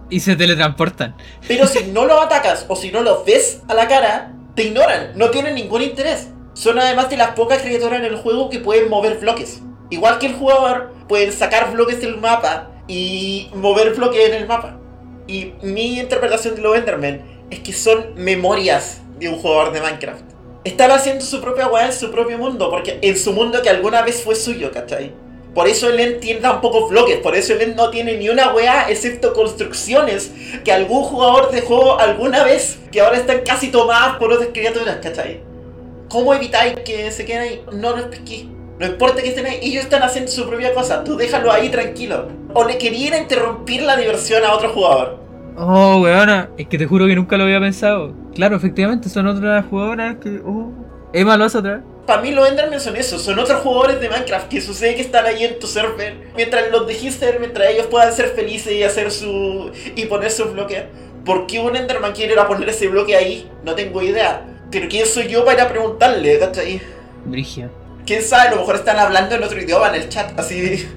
[0.09, 1.14] Y se teletransportan.
[1.47, 5.12] Pero si no los atacas o si no los ves a la cara, te ignoran,
[5.14, 6.28] no tienen ningún interés.
[6.52, 9.62] Son además de las pocas criaturas en el juego que pueden mover bloques.
[9.88, 14.78] Igual que el jugador, pueden sacar bloques del mapa y mover bloques en el mapa.
[15.26, 20.24] Y mi interpretación de los Endermen es que son memorias de un jugador de Minecraft.
[20.64, 24.02] Están haciendo su propia weá en su propio mundo, porque en su mundo que alguna
[24.02, 25.14] vez fue suyo, ¿cachai?
[25.55, 28.28] Por eso el End tiene tan pocos bloques, por eso el End no tiene ni
[28.28, 30.32] una weá excepto construcciones
[30.64, 35.40] que algún jugador dejó alguna vez, que ahora están casi tomadas por otras criaturas, ¿cachai?
[36.09, 37.64] ¿Cómo evitáis que se queden ahí?
[37.72, 38.46] No los pesquéis.
[38.78, 42.28] No importa que estén ahí, ellos están haciendo su propia cosa, tú déjalo ahí tranquilo.
[42.55, 45.18] O le querían interrumpir la diversión a otro jugador.
[45.57, 48.14] Oh, weona, es que te juro que nunca lo había pensado.
[48.34, 50.40] Claro, efectivamente, son otras jugadoras que.
[50.46, 50.70] Oh,
[51.12, 54.48] Emma lo hace otra para mí los Endermen son eso, son otros jugadores de Minecraft
[54.48, 58.30] que sucede que están ahí en tu server, mientras los dejes mientras ellos puedan ser
[58.30, 59.70] felices y hacer su.
[59.94, 60.84] y poner sus bloques.
[61.24, 63.51] ¿Por qué un Enderman quiere ir a poner ese bloque ahí?
[63.62, 64.44] No tengo idea.
[64.70, 66.80] Pero ¿quién soy yo para ir a preguntarle, cachai?
[67.24, 67.70] Brigia.
[68.07, 68.48] ¿Quién sabe?
[68.48, 70.88] A lo mejor están hablando en otro idioma en el chat, así.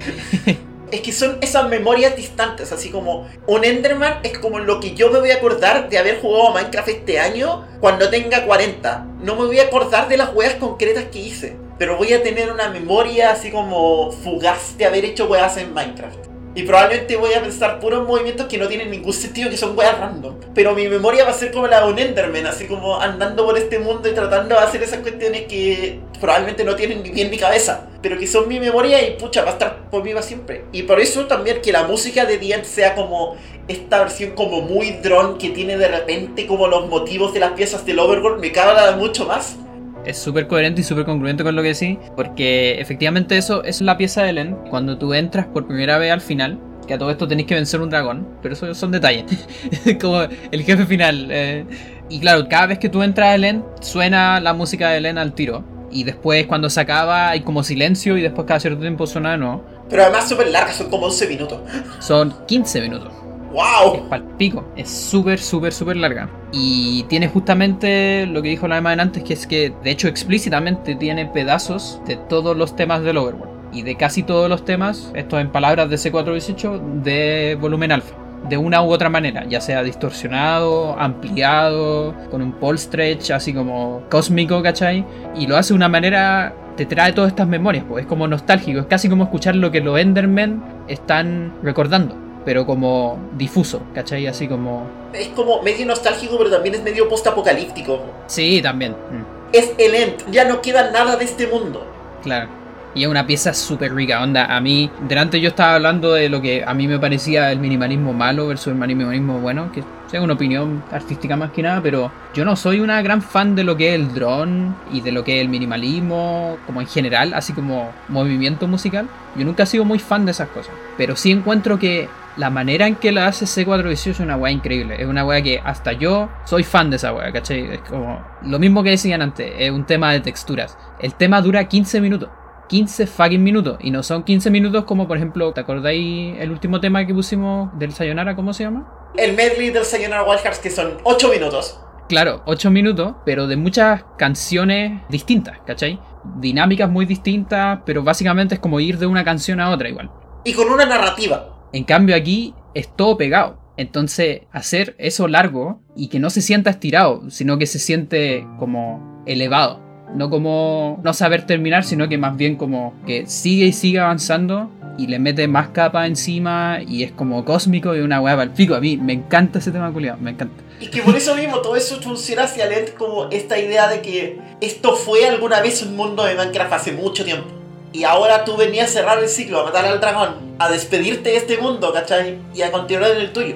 [0.94, 5.10] Es que son esas memorias distantes, así como un Enderman es como lo que yo
[5.10, 9.04] me voy a acordar de haber jugado a Minecraft este año cuando tenga 40.
[9.20, 12.52] No me voy a acordar de las weas concretas que hice, pero voy a tener
[12.52, 16.33] una memoria así como fugaz de haber hecho weas en Minecraft.
[16.54, 19.98] Y probablemente voy a pensar puros movimientos que no tienen ningún sentido, que son weas
[19.98, 20.36] random.
[20.54, 23.58] Pero mi memoria va a ser como la de un Enderman, así como andando por
[23.58, 27.38] este mundo y tratando de hacer esas cuestiones que probablemente no tienen ni bien ni
[27.38, 27.88] cabeza.
[28.00, 30.64] Pero que son mi memoria y pucha, va a estar por mí va siempre.
[30.70, 33.36] Y por eso también que la música de Dient sea como
[33.66, 37.84] esta versión como muy drone que tiene de repente como los motivos de las piezas
[37.86, 39.56] del Overworld me caga mucho más
[40.04, 43.96] es súper coherente y súper congruente con lo que decís, porque efectivamente eso es la
[43.96, 44.56] pieza de Elen.
[44.70, 47.80] Cuando tú entras por primera vez al final, que a todo esto tenéis que vencer
[47.80, 49.24] un dragón, pero eso son detalles.
[50.00, 51.28] como el jefe final.
[51.30, 51.64] Eh.
[52.08, 55.32] Y claro, cada vez que tú entras a Elen, suena la música de Elen al
[55.34, 55.64] tiro.
[55.90, 59.38] Y después cuando se acaba hay como silencio y después cada cierto tiempo suena de
[59.38, 59.64] nuevo.
[59.88, 61.60] Pero además súper larga, son como 11 minutos.
[62.00, 63.12] Son 15 minutos.
[63.54, 63.94] ¡Wow!
[63.94, 64.64] Es palpico.
[64.74, 66.28] Es súper, súper, súper larga.
[66.52, 70.96] Y tiene justamente lo que dijo la de antes, que es que de hecho explícitamente
[70.96, 73.54] tiene pedazos de todos los temas del Overworld.
[73.72, 78.16] Y de casi todos los temas, esto en palabras de C418, de volumen alfa.
[78.48, 84.02] De una u otra manera, ya sea distorsionado, ampliado, con un pole stretch así como
[84.10, 85.04] cósmico, ¿cachai?
[85.36, 88.80] Y lo hace de una manera te trae todas estas memorias, pues es como nostálgico,
[88.80, 94.26] es casi como escuchar lo que los Endermen están recordando pero como difuso, ¿cachai?
[94.26, 94.86] Así como...
[95.12, 98.00] Es como medio nostálgico, pero también es medio post-apocalíptico.
[98.26, 98.92] Sí, también.
[98.92, 99.54] Mm.
[99.54, 101.86] Es el end, ya no queda nada de este mundo.
[102.22, 102.48] Claro.
[102.94, 104.56] Y es una pieza súper rica, onda.
[104.56, 108.12] A mí, delante yo estaba hablando de lo que a mí me parecía el minimalismo
[108.12, 109.82] malo versus el minimalismo bueno, que
[110.12, 113.64] es una opinión artística más que nada, pero yo no soy una gran fan de
[113.64, 117.34] lo que es el drone y de lo que es el minimalismo, como en general,
[117.34, 119.08] así como movimiento musical.
[119.34, 122.86] Yo nunca he sido muy fan de esas cosas, pero sí encuentro que la manera
[122.86, 124.96] en que la hace C418 es una weá increíble.
[124.98, 127.74] Es una weá que hasta yo soy fan de esa weá, ¿cachai?
[127.74, 130.76] Es como lo mismo que decían antes, es un tema de texturas.
[131.00, 132.30] El tema dura 15 minutos.
[132.68, 133.78] 15 fucking minutos.
[133.80, 137.70] Y no son 15 minutos como, por ejemplo, ¿te acordáis el último tema que pusimos
[137.78, 138.34] del Sayonara?
[138.34, 139.12] ¿Cómo se llama?
[139.16, 141.80] El medley del Sayonara Wild Hearts, que son 8 minutos.
[142.08, 146.00] Claro, 8 minutos, pero de muchas canciones distintas, ¿cachai?
[146.36, 150.10] Dinámicas muy distintas, pero básicamente es como ir de una canción a otra igual.
[150.42, 151.53] Y con una narrativa.
[151.74, 153.58] En cambio aquí es todo pegado.
[153.76, 159.24] Entonces, hacer eso largo y que no se sienta estirado, sino que se siente como
[159.26, 159.80] elevado.
[160.14, 164.70] No como no saber terminar, sino que más bien como que sigue y sigue avanzando
[164.96, 168.76] y le mete más capa encima y es como cósmico y una hueá al pico.
[168.76, 170.62] A mí me encanta ese tema culiado, me encanta.
[170.78, 174.38] Y que por eso mismo todo eso funciona hacia Lent como esta idea de que
[174.60, 177.63] esto fue alguna vez un mundo de Minecraft hace mucho tiempo
[177.94, 181.36] y ahora tú venías a cerrar el ciclo, a matar al dragón, a despedirte de
[181.36, 182.40] este mundo, ¿cachai?
[182.52, 183.54] Y a continuar en el tuyo.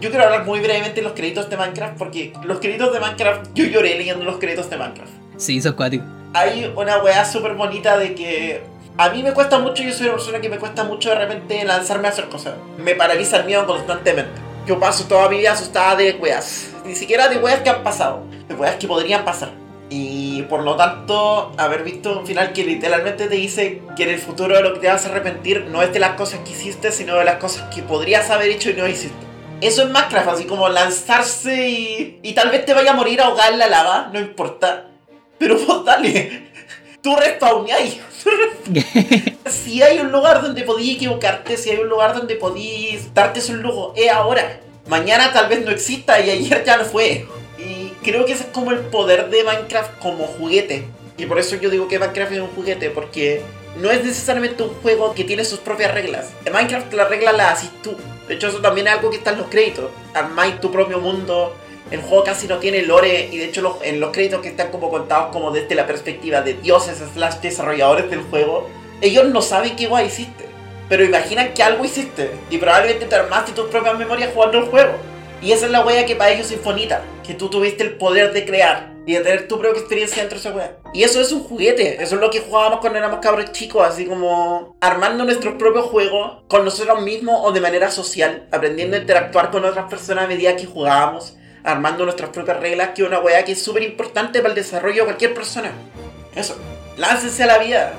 [0.00, 3.50] Yo quiero hablar muy brevemente de los créditos de Minecraft porque los créditos de Minecraft,
[3.52, 5.10] yo lloré leyendo los créditos de Minecraft.
[5.36, 6.06] Sí, son cuáticos.
[6.34, 8.62] Hay una weá súper bonita de que
[8.96, 11.64] a mí me cuesta mucho, yo soy una persona que me cuesta mucho de repente
[11.64, 12.54] lanzarme a hacer cosas.
[12.78, 14.40] Me paraliza el miedo constantemente.
[14.66, 16.70] Yo paso toda mi vida asustada de weas.
[16.86, 19.50] Ni siquiera de weas que han pasado, de weas que podrían pasar.
[19.90, 24.18] Y por lo tanto, haber visto un final que literalmente te dice que en el
[24.18, 27.16] futuro lo que te vas a arrepentir no es de las cosas que hiciste, sino
[27.16, 29.30] de las cosas que podrías haber hecho y no hiciste.
[29.60, 33.52] Eso es Minecraft, así como lanzarse y, y tal vez te vaya a morir ahogado
[33.52, 34.86] en la lava, no importa.
[35.38, 36.50] Pero vos dale,
[37.02, 37.98] tú respawneáis.
[39.46, 43.62] si hay un lugar donde podías equivocarte, si hay un lugar donde podías darte un
[43.62, 44.60] lujo, es ahora.
[44.86, 47.26] Mañana tal vez no exista y ayer ya no fue
[48.02, 50.86] creo que ese es como el poder de Minecraft como juguete.
[51.16, 53.42] Y por eso yo digo que Minecraft es un juguete, porque
[53.76, 56.30] no es necesariamente un juego que tiene sus propias reglas.
[56.44, 57.96] En Minecraft la regla la haces tú.
[58.26, 59.90] De hecho, eso también es algo que está en los créditos.
[60.14, 61.54] Armáis tu propio mundo.
[61.90, 64.90] El juego casi no tiene lore y de hecho en los créditos que están como
[64.90, 68.70] contados como desde la perspectiva de dioses slash desarrolladores del juego,
[69.00, 70.44] ellos no saben qué guay hiciste.
[70.88, 74.92] Pero imaginan que algo hiciste y probablemente te armaste tus propias memorias jugando el juego.
[75.42, 77.02] Y esa es la wea que para ellos es infonita.
[77.26, 80.48] Que tú tuviste el poder de crear y de tener tu propia experiencia dentro de
[80.48, 80.76] esa wea.
[80.92, 82.02] Y eso es un juguete.
[82.02, 83.86] Eso es lo que jugábamos cuando éramos cabros chicos.
[83.86, 88.46] Así como armando nuestros propios juegos con nosotros mismos o de manera social.
[88.52, 91.36] Aprendiendo a interactuar con otras personas a medida que jugábamos.
[91.64, 92.90] Armando nuestras propias reglas.
[92.90, 95.72] Que es una wea que es súper importante para el desarrollo de cualquier persona.
[96.34, 96.56] Eso.
[96.98, 97.94] Láncense a la vida.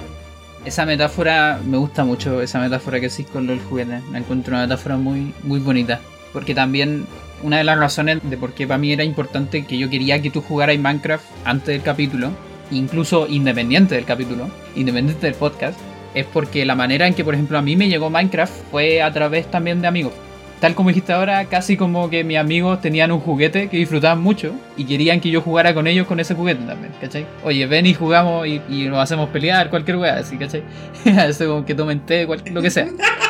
[0.64, 4.04] Esa metáfora, me gusta mucho esa metáfora que hiciste con los juguetes.
[4.12, 6.00] Me encuentro una metáfora muy, muy bonita.
[6.34, 7.08] Porque también
[7.44, 10.30] una de las razones de por qué para mí era importante que yo quería que
[10.30, 12.32] tú jugaras Minecraft antes del capítulo,
[12.72, 15.80] incluso independiente del capítulo, independiente del podcast,
[16.14, 19.12] es porque la manera en que, por ejemplo, a mí me llegó Minecraft fue a
[19.12, 20.14] través también de amigos.
[20.60, 24.54] Tal como dijiste ahora, casi como que mis amigos tenían un juguete que disfrutaban mucho
[24.78, 27.26] y querían que yo jugara con ellos con ese juguete también, ¿cachai?
[27.44, 30.64] Oye, ven y jugamos y, y nos hacemos pelear, cualquier weá, así, ¿cachai?
[31.06, 32.88] Eso como que tomen té, lo que sea.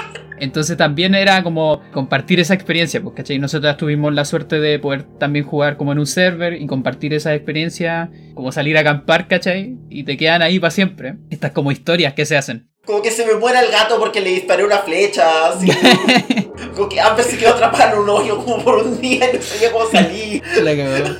[0.41, 3.37] Entonces también era como compartir esa experiencia, pues, ¿cachai?
[3.37, 7.35] Nosotros tuvimos la suerte de poder también jugar como en un server y compartir esa
[7.35, 9.77] experiencia, como salir a acampar, ¿cachai?
[9.91, 11.17] Y te quedan ahí para siempre.
[11.29, 12.71] Estas como historias que se hacen.
[12.87, 15.67] Como que se me muera el gato porque le disparé una flecha, así.
[16.75, 19.43] como que Amber se quedó atrapada en un hoyo como por un día y no
[19.43, 20.41] sabía cómo salir.
[20.63, 21.17] La cagó.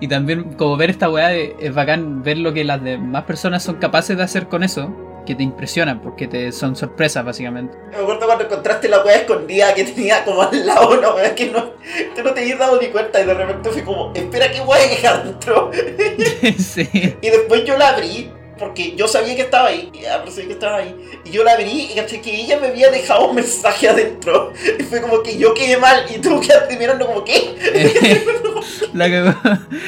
[0.00, 3.76] Y también como ver esta weá es bacán ver lo que las demás personas son
[3.76, 7.76] capaces de hacer con eso, que te impresionan, porque te son sorpresas básicamente.
[7.90, 11.50] Me acuerdo cuando encontraste la weá escondida que tenía como al lado una weá que
[11.50, 11.72] no,
[12.14, 14.80] que no te habías dado ni cuenta y de repente fue como, espera que weá
[14.80, 15.70] hay adentro.
[16.58, 16.88] sí.
[17.20, 20.52] Y después yo la abrí, porque yo sabía que estaba ahí, y Amber sabía que
[20.54, 23.88] estaba ahí, y yo la abrí y caché que ella me había dejado un mensaje
[23.88, 24.52] adentro.
[24.78, 27.54] Y fue como que yo quedé mal y tú quedaste mirando como, ¿qué?
[28.92, 29.34] La cagó.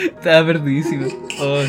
[0.04, 1.06] Estaba perdidísimo.
[1.40, 1.62] Oh.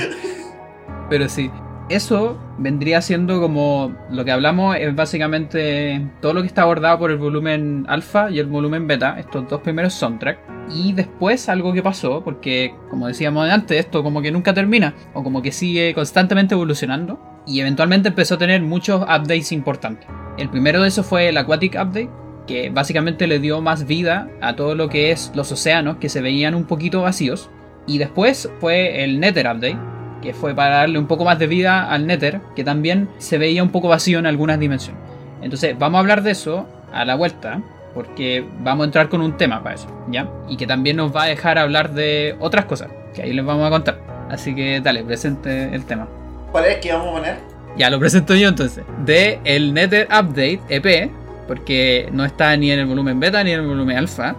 [1.10, 1.52] Pero sí.
[1.88, 7.12] Eso vendría siendo como lo que hablamos es básicamente todo lo que está abordado por
[7.12, 10.40] el volumen alfa y el volumen beta, estos dos primeros soundtrack.
[10.74, 15.24] Y después algo que pasó, porque como decíamos antes, esto como que nunca termina, o
[15.24, 20.08] como que sigue constantemente evolucionando, y eventualmente empezó a tener muchos updates importantes.
[20.40, 22.10] El primero de esos fue el Aquatic Update,
[22.48, 26.22] que básicamente le dio más vida a todo lo que es los océanos que se
[26.22, 27.52] veían un poquito vacíos.
[27.86, 29.78] Y después fue el Nether Update,
[30.26, 33.62] que fue para darle un poco más de vida al Nether, que también se veía
[33.62, 35.00] un poco vacío en algunas dimensiones.
[35.42, 37.62] Entonces vamos a hablar de eso a la vuelta,
[37.94, 40.28] porque vamos a entrar con un tema para eso, ¿ya?
[40.50, 43.68] Y que también nos va a dejar hablar de otras cosas, que ahí les vamos
[43.68, 44.00] a contar.
[44.30, 46.08] Así que dale, presente el tema.
[46.52, 47.38] ¿Cuál es que vamos a poner?
[47.78, 48.84] Ya lo presento yo entonces.
[49.06, 51.12] De el Nether Update EP,
[51.48, 54.36] porque no está ni en el volumen beta ni en el volumen alfa,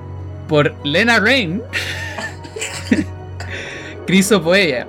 [0.49, 1.63] por Lena Rain,
[4.07, 4.89] Crisopoeia.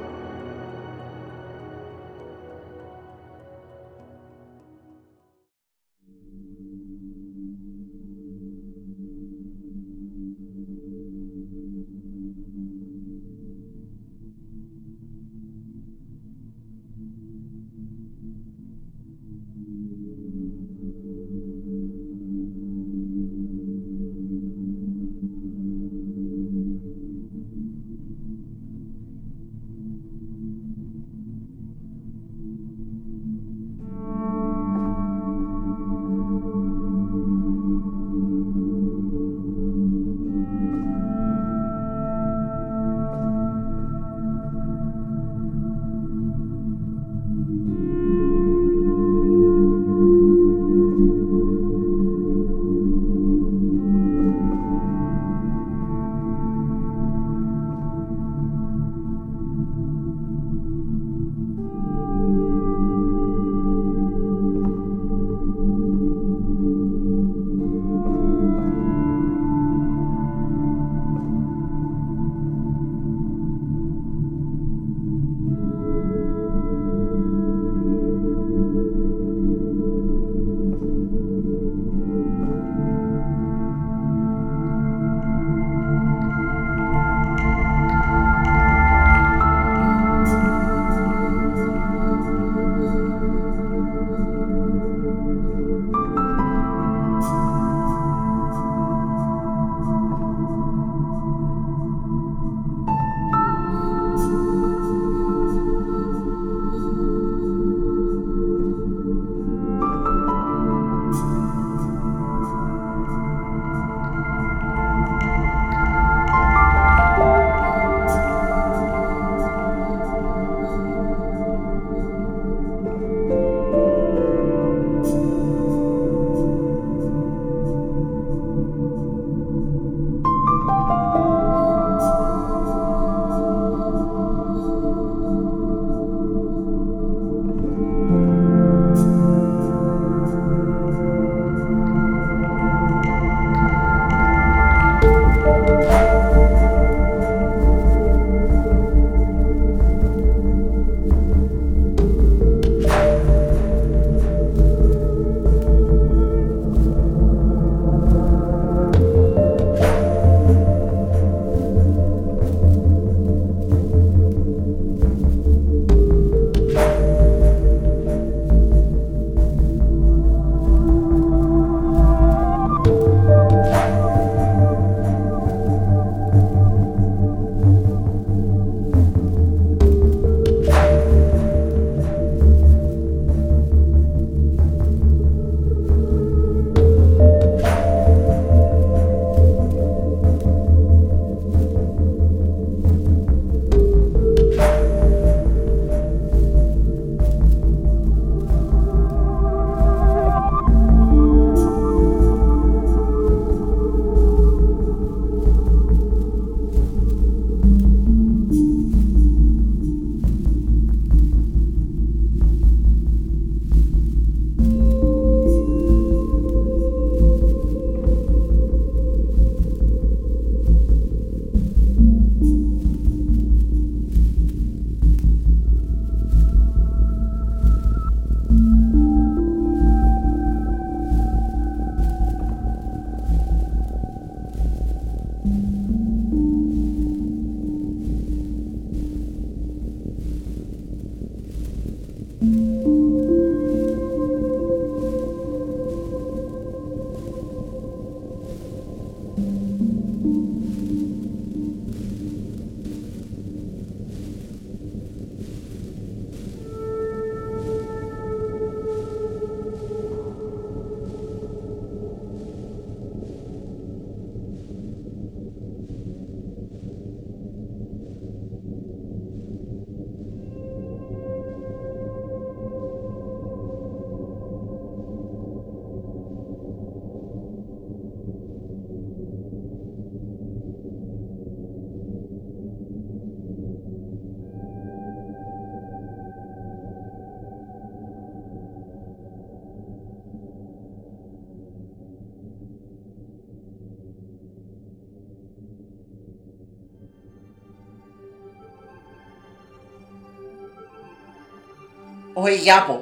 [302.48, 303.02] Oye, Yapo,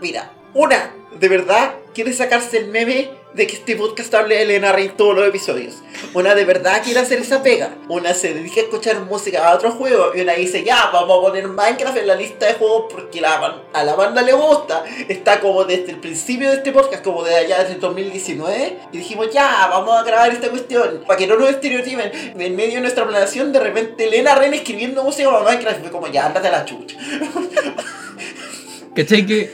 [0.00, 0.90] mira, una,
[1.20, 5.14] ¿de verdad quieres sacarse el meme de que este podcast hable de Elena Rey todos
[5.14, 5.82] los episodios?
[6.14, 7.76] Una de verdad quiere hacer esa pega.
[7.90, 11.20] Una se dedica a escuchar música a otro juego y una dice, ya, vamos a
[11.26, 14.82] poner Minecraft en la lista de juegos porque la, a la banda le gusta.
[15.10, 18.78] Está como desde el principio de este podcast, como de allá desde 2019.
[18.92, 21.04] Y dijimos, ya, vamos a grabar esta cuestión.
[21.06, 22.34] Para que no nos estereotipen.
[22.40, 25.80] En medio de nuestra planeación, de repente Elena Ren escribiendo música para Minecraft.
[25.82, 26.96] Fue como, ya, ándate a la chucha.
[28.96, 29.50] ¿Cachai que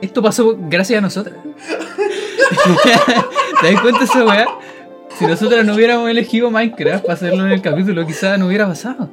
[0.00, 1.34] esto pasó gracias a nosotros?
[3.60, 4.46] ¿Te das cuenta esa weá?
[5.18, 9.10] Si nosotros no hubiéramos elegido Minecraft para hacerlo en el capítulo, quizás no hubiera pasado.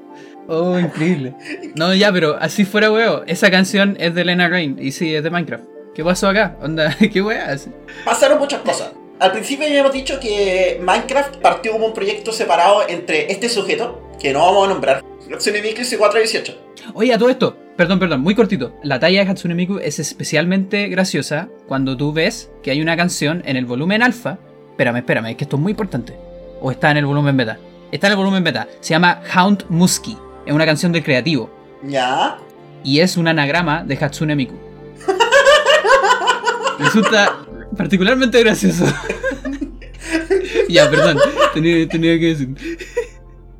[0.47, 1.33] Oh, increíble.
[1.75, 3.23] No, ya, pero así fuera, weón.
[3.25, 5.63] Esa canción es de Lena Rain y sí, es de Minecraft.
[5.95, 6.55] ¿Qué pasó acá?
[6.61, 7.57] Onda, ¿qué weá?
[8.05, 8.91] Pasaron muchas cosas.
[9.19, 14.07] Al principio ya hemos dicho que Minecraft partió como un proyecto separado entre este sujeto,
[14.21, 16.55] que no vamos a nombrar, y C418.
[16.93, 18.73] Oye, a todo esto, perdón, perdón, muy cortito.
[18.83, 23.43] La talla de Hatsune Miku es especialmente graciosa cuando tú ves que hay una canción
[23.45, 24.39] en el volumen alfa.
[24.71, 26.17] Espérame, espérame, es que esto es muy importante.
[26.59, 27.57] O está en el volumen beta.
[27.91, 28.67] Está en el volumen beta.
[28.81, 30.17] Se llama Hound Musky.
[30.45, 31.49] Es una canción del creativo.
[31.83, 32.37] Ya.
[32.83, 34.55] Y es un anagrama de Hatsune Miku.
[36.79, 37.37] Resulta
[37.77, 38.85] particularmente gracioso.
[40.69, 41.19] ya, perdón,
[41.53, 42.49] tenía, tenía que decir.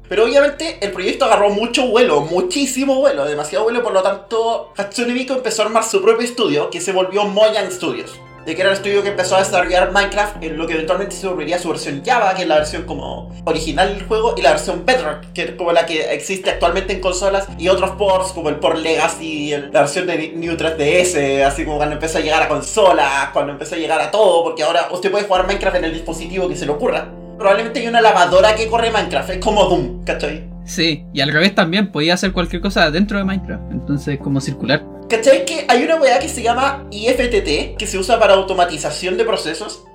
[0.10, 5.14] Pero obviamente el proyecto agarró mucho vuelo, muchísimo vuelo, demasiado vuelo, por lo tanto Hatsune
[5.14, 8.20] Miku empezó a armar su propio estudio que se volvió Mojang Studios.
[8.46, 11.28] De que era el estudio que empezó a desarrollar Minecraft en lo que eventualmente se
[11.28, 14.86] volvería su versión Java, que es la versión como original del juego, y la versión
[14.86, 18.56] Bedrock, que es como la que existe actualmente en consolas, y otros ports como el
[18.56, 22.48] port Legacy, el- la versión de New 3DS, así como cuando empezó a llegar a
[22.48, 25.94] consolas, cuando empezó a llegar a todo, porque ahora usted puede jugar Minecraft en el
[25.94, 27.10] dispositivo que se le ocurra.
[27.38, 30.44] Probablemente hay una lavadora que corre Minecraft, es como Doom, ¿cachai?
[30.66, 33.72] Sí, y al revés también, podía hacer cualquier cosa dentro de Minecraft.
[33.72, 34.84] Entonces, como circular.
[35.10, 39.24] ¿Cachai que hay una weá que se llama IFTT, que se usa para automatización de
[39.24, 39.86] procesos?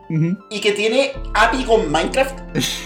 [0.51, 2.39] y que tiene API con Minecraft.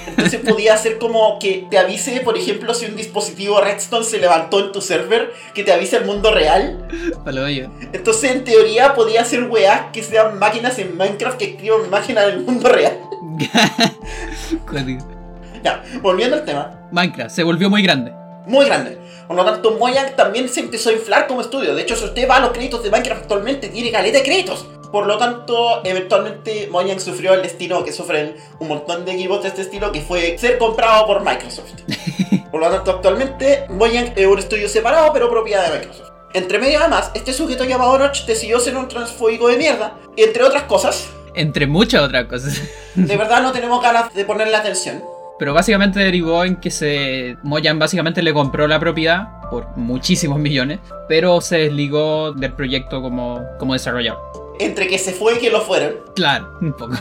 [0.06, 4.64] Entonces podía hacer como que te avise, por ejemplo, si un dispositivo Redstone se levantó
[4.64, 6.86] en tu server, que te avise al mundo real.
[7.24, 7.48] Para.
[7.92, 12.30] Entonces en teoría podía hacer weas que sean máquinas en Minecraft que escriban máquinas en
[12.34, 12.96] el mundo real.
[15.62, 16.88] Ya, volviendo al tema.
[16.92, 18.12] Minecraft se volvió muy grande.
[18.46, 18.98] Muy grande.
[19.26, 21.74] Por lo tanto, Mojang también se empezó a inflar como estudio.
[21.74, 24.66] De hecho, si usted va a los créditos de Minecraft actualmente, tiene caleta de créditos.
[24.92, 29.48] Por lo tanto, eventualmente Mojang sufrió el destino que sufren un montón de equipos de
[29.48, 31.72] este estilo, que fue ser comprado por Microsoft.
[32.52, 36.10] Por lo tanto, actualmente Mojang es un estudio separado, pero propiedad de Microsoft.
[36.32, 39.98] Entre medio, además, este sujeto llamado Notch decidió ser un transfóbico de mierda.
[40.14, 42.62] Y entre otras cosas, Entre muchas otras cosas.
[42.94, 45.02] de verdad no tenemos ganas de ponerle atención.
[45.38, 47.36] Pero básicamente derivó en que se.
[47.42, 53.44] Mojang básicamente le compró la propiedad por muchísimos millones, pero se desligó del proyecto como,
[53.58, 54.18] como desarrollador.
[54.58, 55.96] Entre que se fue y que lo fueron.
[56.14, 56.94] Claro, un poco.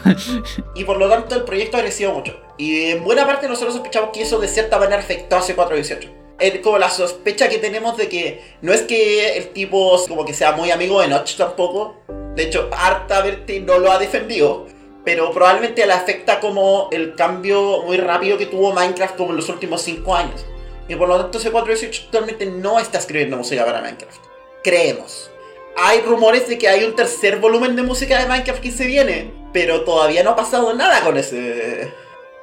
[0.76, 2.38] Y por lo tanto el proyecto ha crecido mucho.
[2.58, 6.25] Y en buena parte nosotros sospechamos que eso de cierta manera afectó a C418.
[6.40, 10.34] Es como la sospecha que tenemos de que no es que el tipo como que
[10.34, 11.96] sea muy amigo de Notch tampoco.
[12.36, 14.68] De hecho, Arta Berti no lo ha defendido.
[15.06, 19.50] Pero probablemente le afecta como el cambio muy rápido que tuvo Minecraft como en los
[19.50, 20.44] últimos 5 años.
[20.88, 24.20] Y por lo tanto C418 actualmente no está escribiendo música para Minecraft.
[24.64, 25.30] Creemos.
[25.78, 29.32] Hay rumores de que hay un tercer volumen de música de Minecraft que se viene,
[29.54, 31.92] pero todavía no ha pasado nada con ese.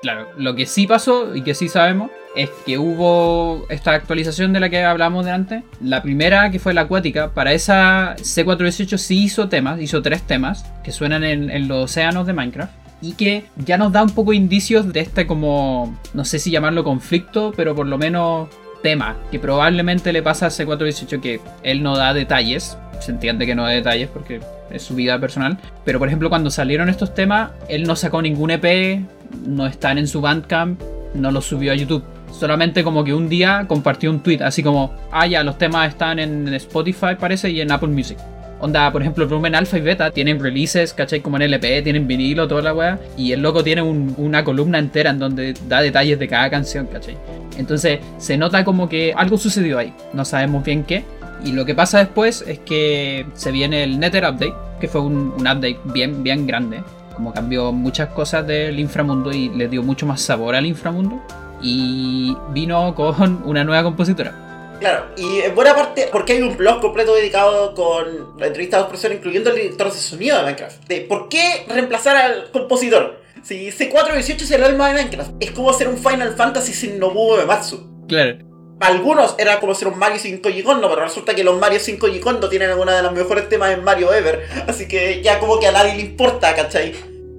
[0.00, 4.60] Claro, lo que sí pasó y que sí sabemos es que hubo esta actualización de
[4.60, 5.64] la que hablamos de antes.
[5.80, 10.64] La primera, que fue la acuática, para esa C418 sí hizo temas, hizo tres temas
[10.82, 12.72] que suenan en, en los océanos de Minecraft.
[13.02, 16.84] Y que ya nos da un poco indicios de este como, no sé si llamarlo
[16.84, 18.48] conflicto, pero por lo menos
[18.82, 22.76] tema que probablemente le pasa a C418 que él no da detalles.
[23.00, 24.40] Se entiende que no da detalles porque
[24.70, 25.58] es su vida personal.
[25.84, 29.00] Pero por ejemplo cuando salieron estos temas, él no sacó ningún EP,
[29.46, 30.80] no están en su Bandcamp,
[31.14, 32.04] no los subió a YouTube.
[32.32, 36.18] Solamente como que un día compartió un tweet, así como, ah ya, los temas están
[36.18, 38.18] en Spotify parece y en Apple Music.
[38.60, 41.20] Onda, por ejemplo, el volumen alfa y beta tienen releases, ¿cachai?
[41.20, 42.98] Como en LP, tienen vinilo, toda la weá.
[43.16, 46.86] Y el loco tiene un- una columna entera en donde da detalles de cada canción,
[46.86, 47.16] ¿cachai?
[47.58, 49.92] Entonces se nota como que algo sucedió ahí.
[50.12, 51.04] No sabemos bien qué.
[51.44, 55.34] Y lo que pasa después es que se viene el Nether Update, que fue un,
[55.36, 56.82] un update bien, bien grande.
[57.16, 61.20] Como cambió muchas cosas del inframundo y le dio mucho más sabor al inframundo.
[61.62, 64.76] Y vino con una nueva compositora.
[64.82, 68.80] Claro, y en buena parte, porque hay un blog completo dedicado con la entrevista a
[68.80, 70.88] dos personas, incluyendo el director de sonido de Minecraft.
[70.88, 73.22] De por qué reemplazar al compositor.
[73.44, 77.36] Si C418 es el alma de Minecraft, es como hacer un Final Fantasy sin Nobuo
[77.36, 78.06] Uematsu.
[78.08, 78.38] Claro.
[78.80, 82.48] algunos era como ser un Mario 5 Gigondo, pero resulta que los Mario 5 Gigondo
[82.48, 85.72] tienen alguna de los mejores temas en Mario Ever, así que ya como que a
[85.72, 86.92] nadie le importa, ¿cachai?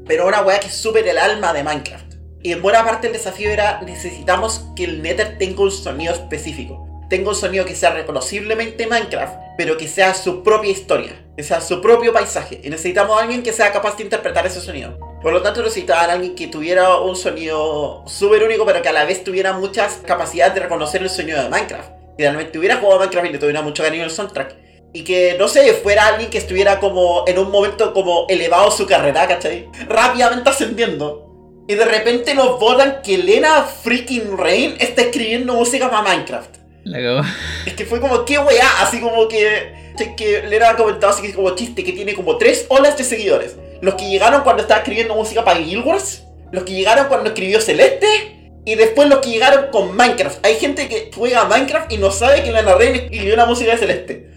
[0.08, 2.02] Pero una weá que es súper el alma de Minecraft.
[2.44, 6.86] Y en buena parte el desafío era necesitamos que el Nether tenga un sonido específico.
[7.10, 11.61] Tenga un sonido que sea reconociblemente Minecraft, pero que sea su propia historia, que sea
[11.61, 12.60] su propio paisaje.
[12.61, 14.99] Y necesitamos a alguien que sea capaz de interpretar ese sonido.
[15.22, 18.94] Por lo tanto, necesitaban a alguien que tuviera un sonido súper único, pero que a
[18.94, 21.91] la vez tuviera muchas capacidades de reconocer el sonido de Minecraft.
[22.18, 24.56] Que realmente hubiera jugado Minecraft y le tuviera mucho cariño el soundtrack.
[24.91, 28.86] Y que, no sé, fuera alguien que estuviera como en un momento como elevado su
[28.86, 29.70] carrera, ¿cachai?
[29.88, 31.32] Rápidamente ascendiendo.
[31.68, 36.57] Y de repente nos votan que Lena freaking Rain está escribiendo música para Minecraft.
[36.84, 37.26] La
[37.65, 39.81] Es que fue como, qué weá, así como que.
[40.18, 43.56] Que Lena ha comentado así que como chiste que tiene como tres olas de seguidores.
[43.81, 46.23] Los que llegaron cuando estaba escribiendo música para Guild Wars.
[46.52, 48.61] Los que llegaron cuando escribió Celeste.
[48.65, 50.45] Y después los que llegaron con Minecraft.
[50.45, 53.72] Hay gente que juega a Minecraft y no sabe que Lena Rain escribió una música
[53.72, 54.30] de Celeste.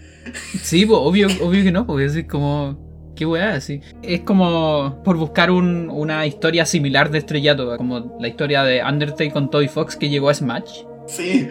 [0.61, 2.86] Sí, pues, obvio, obvio que no, porque es como.
[3.17, 3.81] Qué weá, así.
[4.03, 9.31] Es como por buscar un- una historia similar de estrellato, como la historia de Undertale
[9.31, 10.83] con Toy Fox que llegó a Smash.
[11.07, 11.47] Sí.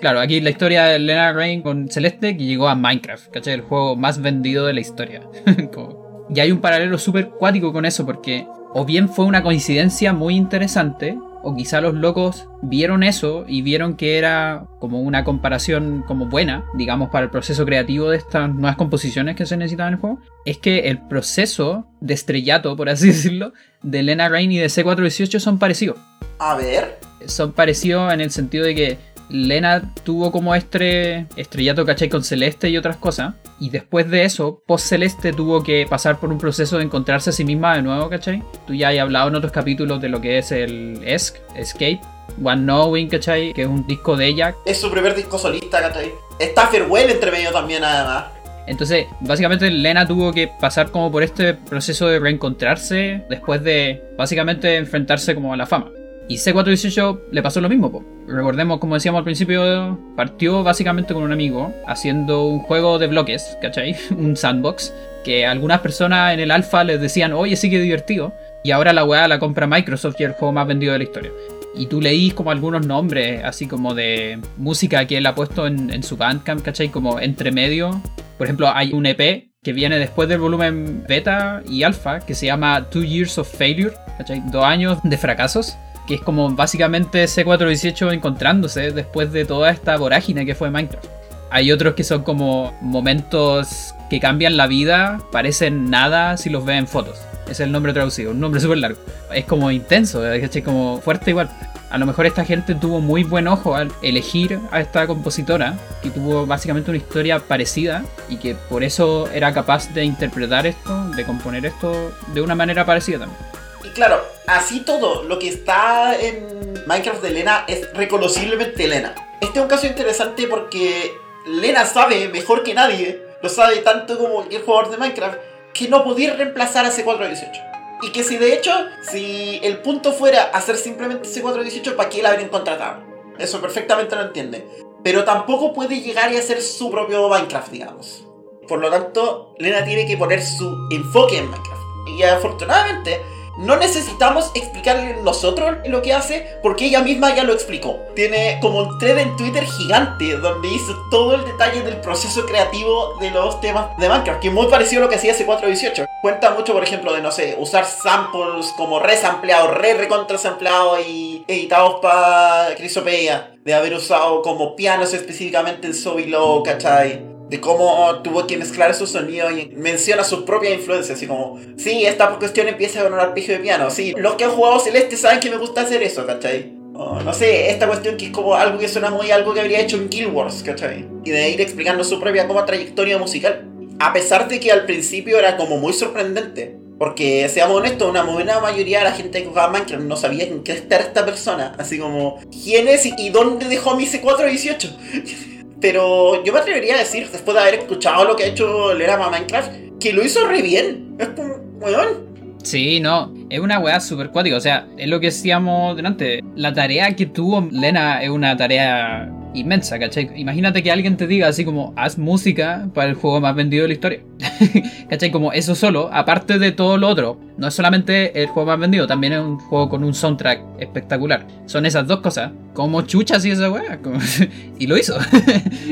[0.00, 3.54] Claro, aquí la historia de Lena Rain con Celeste que llegó a Minecraft, ¿cachai?
[3.54, 5.22] El juego más vendido de la historia.
[5.72, 10.12] Como- y hay un paralelo súper cuático con eso, porque o bien fue una coincidencia
[10.14, 16.02] muy interesante, o quizá los locos vieron eso y vieron que era como una comparación
[16.06, 19.94] como buena, digamos, para el proceso creativo de estas nuevas composiciones que se necesitaban en
[19.96, 23.52] el juego, es que el proceso de estrellato, por así decirlo,
[23.82, 25.98] de Lena Rain y de C418 son parecidos
[26.38, 26.98] A ver.
[27.26, 28.98] son parecidos en el sentido de que
[29.28, 32.08] Lena tuvo como este estrellato, ¿cachai?
[32.08, 33.34] Con Celeste y otras cosas.
[33.60, 37.32] Y después de eso, post Celeste tuvo que pasar por un proceso de encontrarse a
[37.32, 38.42] sí misma de nuevo, ¿cachai?
[38.66, 42.00] Tú ya has hablado en otros capítulos de lo que es el ESC, Escape,
[42.42, 43.52] One Knowing, ¿cachai?
[43.52, 44.54] Que es un disco de ella.
[44.66, 46.12] Es su primer disco solista, ¿cachai?
[46.38, 48.26] Está Farewell entre medio también, además.
[48.66, 54.76] Entonces, básicamente Lena tuvo que pasar como por este proceso de reencontrarse después de básicamente
[54.76, 55.90] enfrentarse como a la fama.
[56.28, 58.04] Y C418 le pasó lo mismo, po.
[58.26, 63.58] Recordemos, como decíamos al principio, partió básicamente con un amigo haciendo un juego de bloques,
[63.60, 63.94] ¿cachai?
[64.16, 64.94] un sandbox,
[65.24, 68.32] que algunas personas en el alfa les decían, oye, sí que divertido.
[68.62, 71.30] Y ahora la weá la compra Microsoft y el juego más vendido de la historia.
[71.76, 75.92] Y tú leís como algunos nombres, así como de música que él ha puesto en,
[75.92, 76.88] en su Bandcamp, ¿cachai?
[76.88, 78.00] Como entre medio.
[78.38, 82.46] Por ejemplo, hay un EP que viene después del volumen beta y alfa, que se
[82.46, 84.42] llama Two Years of Failure, ¿cachai?
[84.50, 85.76] Dos años de fracasos,
[86.06, 91.06] que es como básicamente C418 encontrándose después de toda esta vorágine que fue Minecraft.
[91.50, 96.78] Hay otros que son como momentos que cambian la vida, parecen nada si los ves
[96.78, 97.20] en fotos.
[97.48, 98.98] Es el nombre traducido, un nombre súper largo.
[99.32, 100.62] Es como intenso, ¿cachai?
[100.62, 101.50] Como fuerte igual.
[101.90, 106.10] A lo mejor esta gente tuvo muy buen ojo al elegir a esta compositora, que
[106.10, 111.24] tuvo básicamente una historia parecida y que por eso era capaz de interpretar esto, de
[111.24, 113.53] componer esto de una manera parecida también.
[113.94, 119.14] Claro, así todo, lo que está en Minecraft de Lena es reconociblemente Lena.
[119.40, 121.12] Este es un caso interesante porque
[121.46, 125.38] Lena sabe mejor que nadie, lo sabe tanto como cualquier jugador de Minecraft,
[125.72, 128.00] que no podía reemplazar a C418.
[128.02, 128.72] Y que si de hecho,
[129.12, 133.04] si el punto fuera hacer simplemente C418, ¿para qué la habrían contratado?
[133.38, 134.66] Eso perfectamente lo entiende.
[135.04, 138.26] Pero tampoco puede llegar y hacer su propio Minecraft, digamos.
[138.66, 141.82] Por lo tanto, Lena tiene que poner su enfoque en Minecraft.
[142.08, 143.20] Y afortunadamente,
[143.58, 147.98] no necesitamos explicarle nosotros lo que hace porque ella misma ya lo explicó.
[148.14, 153.16] Tiene como un thread en Twitter gigante donde hizo todo el detalle del proceso creativo
[153.20, 156.06] de los temas de Minecraft, que es muy parecido a lo que hacía C418.
[156.22, 162.00] Cuenta mucho, por ejemplo, de, no sé, usar samples como resampleados, re recontrasampleados y editados
[162.00, 163.50] para Crisopedia.
[163.64, 167.33] De haber usado como pianos específicamente en Sobilo, ¿cachai?
[167.54, 172.04] De cómo tuvo que mezclar esos sonidos y menciona sus propias influencias, así como, sí,
[172.04, 175.38] esta cuestión empieza con un arpegio de piano, sí, los que han jugado Celeste saben
[175.38, 176.72] que me gusta hacer eso, ¿cachai?
[176.96, 179.78] O, no sé, esta cuestión que es como algo que suena muy algo que habría
[179.78, 181.06] hecho en Guild Wars, ¿cachai?
[181.24, 183.68] Y de ir explicando su propia como trayectoria musical.
[184.00, 186.76] A pesar de que al principio era como muy sorprendente.
[186.98, 190.62] Porque, seamos honestos, una buena mayoría de la gente que jugaba Minecraft no sabía en
[190.62, 191.74] qué estar esta persona.
[191.78, 195.54] Así como, ¿quién es y dónde dejó mi C418?
[195.84, 199.18] Pero yo me atrevería a decir, después de haber escuchado lo que ha hecho Lera
[199.18, 199.70] para Minecraft,
[200.00, 201.14] que lo hizo re bien.
[201.18, 202.56] Es como, weón.
[202.62, 204.56] Sí, no, es una weá súper cuática.
[204.56, 206.40] O sea, es lo que decíamos delante.
[206.56, 210.30] La tarea que tuvo Lena es una tarea inmensa, ¿cachai?
[210.36, 213.88] Imagínate que alguien te diga así como, haz música para el juego más vendido de
[213.88, 214.20] la historia.
[215.08, 215.30] ¿Cachai?
[215.30, 219.06] Como eso solo, aparte de todo lo otro, no es solamente el juego más vendido,
[219.06, 221.46] también es un juego con un soundtrack espectacular.
[221.66, 222.52] Son esas dos cosas.
[222.74, 224.00] Como chuchas y esa weá.
[224.78, 225.16] y lo hizo.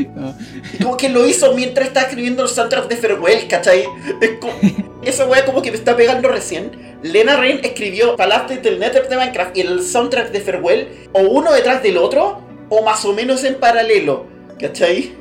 [0.82, 0.96] como...
[0.96, 3.84] que lo hizo mientras estaba escribiendo el soundtrack de Farewell, ¿cachai?
[5.04, 6.70] Esa weá como que me está pegando recién.
[7.02, 11.52] Lena Rain escribió Palabras del Nether de Minecraft y el soundtrack de Farewell, o uno
[11.52, 12.40] detrás del otro,
[12.74, 14.24] o más o menos en paralelo,
[14.58, 15.12] ¿cachai?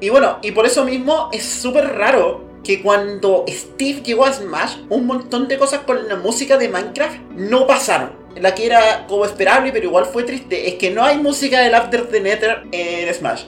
[0.00, 4.76] Y bueno, y por eso mismo es súper raro que cuando Steve llegó a Smash,
[4.88, 8.12] un montón de cosas con la música de Minecraft no pasaron.
[8.36, 11.74] La que era como esperable, pero igual fue triste, es que no hay música del
[11.74, 13.46] After the Nether en Smash.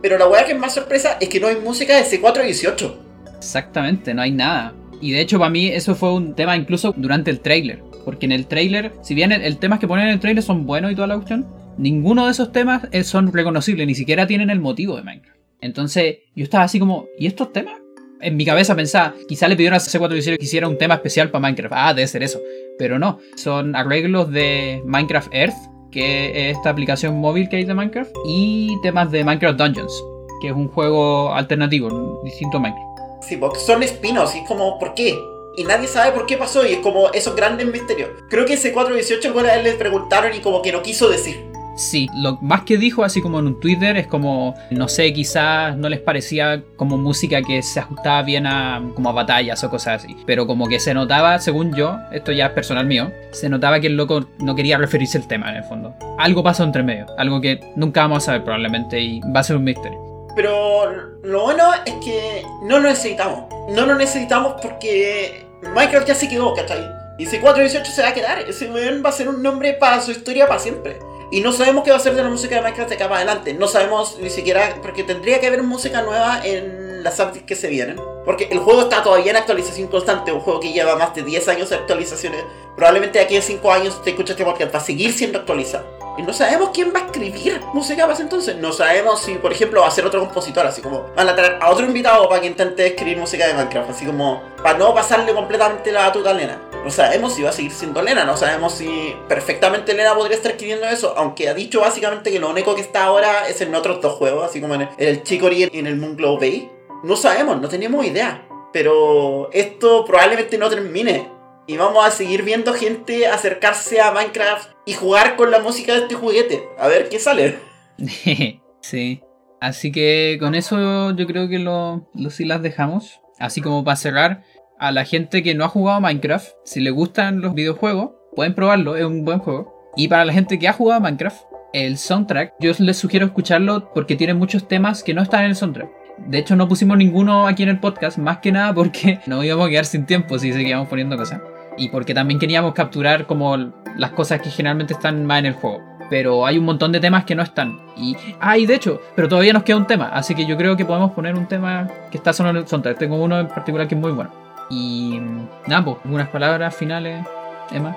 [0.00, 2.96] Pero la weá que es más sorpresa es que no hay música de C418.
[3.36, 4.74] Exactamente, no hay nada.
[5.02, 7.82] Y de hecho para mí eso fue un tema incluso durante el trailer.
[8.04, 10.92] Porque en el trailer, si bien el, temas que ponen en el trailer son buenos
[10.92, 11.46] y toda la cuestión,
[11.76, 15.38] ninguno de esos temas eh, son reconocibles, ni siquiera tienen el motivo de Minecraft.
[15.60, 17.74] Entonces yo estaba así como, ¿y estos temas?
[18.20, 21.42] En mi cabeza pensaba, quizá le pidieron a C4 que hiciera un tema especial para
[21.42, 21.74] Minecraft.
[21.76, 22.40] Ah, debe ser eso.
[22.78, 25.56] Pero no, son arreglos de Minecraft Earth,
[25.90, 30.04] que es esta aplicación móvil que hay de Minecraft, y temas de Minecraft Dungeons,
[30.40, 32.91] que es un juego alternativo, distinto a Minecraft.
[33.22, 35.18] Sí, porque son espinos y es como, ¿por qué?
[35.56, 38.10] Y nadie sabe por qué pasó y es como esos grandes misterios.
[38.28, 41.52] Creo que ese 418 alguna vez le preguntaron y como que no quiso decir.
[41.74, 45.76] Sí, lo más que dijo así como en un Twitter es como, no sé, quizás
[45.76, 50.04] no les parecía como música que se ajustaba bien a como a batallas o cosas
[50.04, 50.16] así.
[50.26, 53.86] Pero como que se notaba, según yo, esto ya es personal mío, se notaba que
[53.86, 55.94] el loco no quería referirse al tema en el fondo.
[56.18, 59.56] Algo pasó entre medio, algo que nunca vamos a saber probablemente y va a ser
[59.56, 60.11] un misterio.
[60.34, 60.90] Pero
[61.22, 63.44] lo bueno es que no lo necesitamos.
[63.70, 66.84] No lo necesitamos porque Minecraft ya se quedó, ¿cachai?
[67.18, 68.38] Y C418 se va a quedar.
[68.40, 70.98] Ese va a ser un nombre para su historia para siempre.
[71.30, 73.22] Y no sabemos qué va a ser de la música de Minecraft de acá para
[73.22, 73.54] adelante.
[73.54, 77.68] No sabemos ni siquiera, porque tendría que haber música nueva en las updates que se
[77.68, 78.00] vienen.
[78.24, 80.32] Porque el juego está todavía en actualización constante.
[80.32, 82.44] Un juego que lleva más de 10 años de actualizaciones.
[82.76, 86.02] Probablemente aquí en 5 años te escuchas este podcast va a seguir siendo actualizado.
[86.18, 88.56] Y no sabemos quién va a escribir música para entonces.
[88.56, 90.66] No sabemos si, por ejemplo, va a ser otro compositor.
[90.66, 93.90] Así como van a traer a otro invitado para que intente escribir música de Minecraft.
[93.90, 96.60] Así como para no pasarle completamente la batuta a Lena.
[96.84, 98.24] No sabemos si va a seguir siendo Lena.
[98.24, 101.14] No sabemos si perfectamente Lena podría estar escribiendo eso.
[101.16, 104.44] Aunque ha dicho básicamente que lo único que está ahora es en otros dos juegos.
[104.44, 106.70] Así como en el, Chicory y en el Moonglow Bay.
[107.02, 108.46] No sabemos, no tenemos idea.
[108.72, 111.28] Pero esto probablemente no termine
[111.66, 116.00] y vamos a seguir viendo gente acercarse a Minecraft y jugar con la música de
[116.00, 116.68] este juguete.
[116.78, 117.58] A ver qué sale.
[118.80, 119.22] sí.
[119.60, 123.20] Así que con eso yo creo que lo, lo sí las dejamos.
[123.38, 124.42] Así como para cerrar,
[124.78, 128.96] a la gente que no ha jugado Minecraft, si le gustan los videojuegos, pueden probarlo,
[128.96, 129.92] es un buen juego.
[129.96, 131.42] Y para la gente que ha jugado Minecraft,
[131.72, 135.56] el soundtrack, yo les sugiero escucharlo porque tiene muchos temas que no están en el
[135.56, 136.01] soundtrack.
[136.18, 139.66] De hecho, no pusimos ninguno aquí en el podcast, más que nada porque no íbamos
[139.66, 141.40] a quedar sin tiempo si seguíamos poniendo cosas
[141.76, 143.56] y porque también queríamos capturar como
[143.96, 145.80] las cosas que generalmente están más en el juego.
[146.10, 147.78] Pero hay un montón de temas que no están.
[147.96, 150.08] Y, ah, de hecho, pero todavía nos queda un tema.
[150.08, 152.98] Así que yo creo que podemos poner un tema que está solo en el soundtrack.
[152.98, 154.30] Tengo uno en particular que es muy bueno.
[154.68, 155.20] Y
[155.66, 157.24] nada, pues, algunas palabras finales,
[157.70, 157.96] Emma.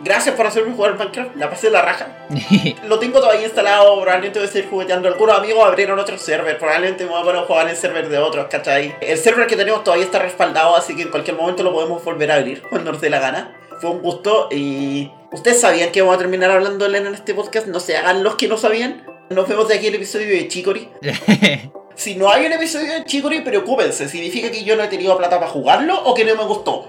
[0.00, 2.28] Gracias por hacerme jugar Minecraft, la pasé la raja.
[2.86, 5.08] lo tengo todavía instalado, probablemente voy a seguir jugueteando.
[5.08, 8.08] Algunos amigos abrieron otro server, probablemente me voy a poner a jugar en el server
[8.08, 8.94] de otros, ¿cachai?
[9.00, 12.30] El server que tenemos todavía está respaldado, así que en cualquier momento lo podemos volver
[12.30, 13.56] a abrir cuando nos dé la gana.
[13.80, 15.10] Fue un gusto y...
[15.30, 17.66] ¿Ustedes sabían que vamos a terminar hablando de Elena en este podcast?
[17.66, 19.04] No se hagan los que no sabían.
[19.30, 20.88] Nos vemos de aquí el episodio de Chicory.
[21.94, 24.08] si no hay un episodio de Chicory, preocúpense.
[24.08, 26.88] ¿Significa que yo no he tenido plata para jugarlo o que no me gustó?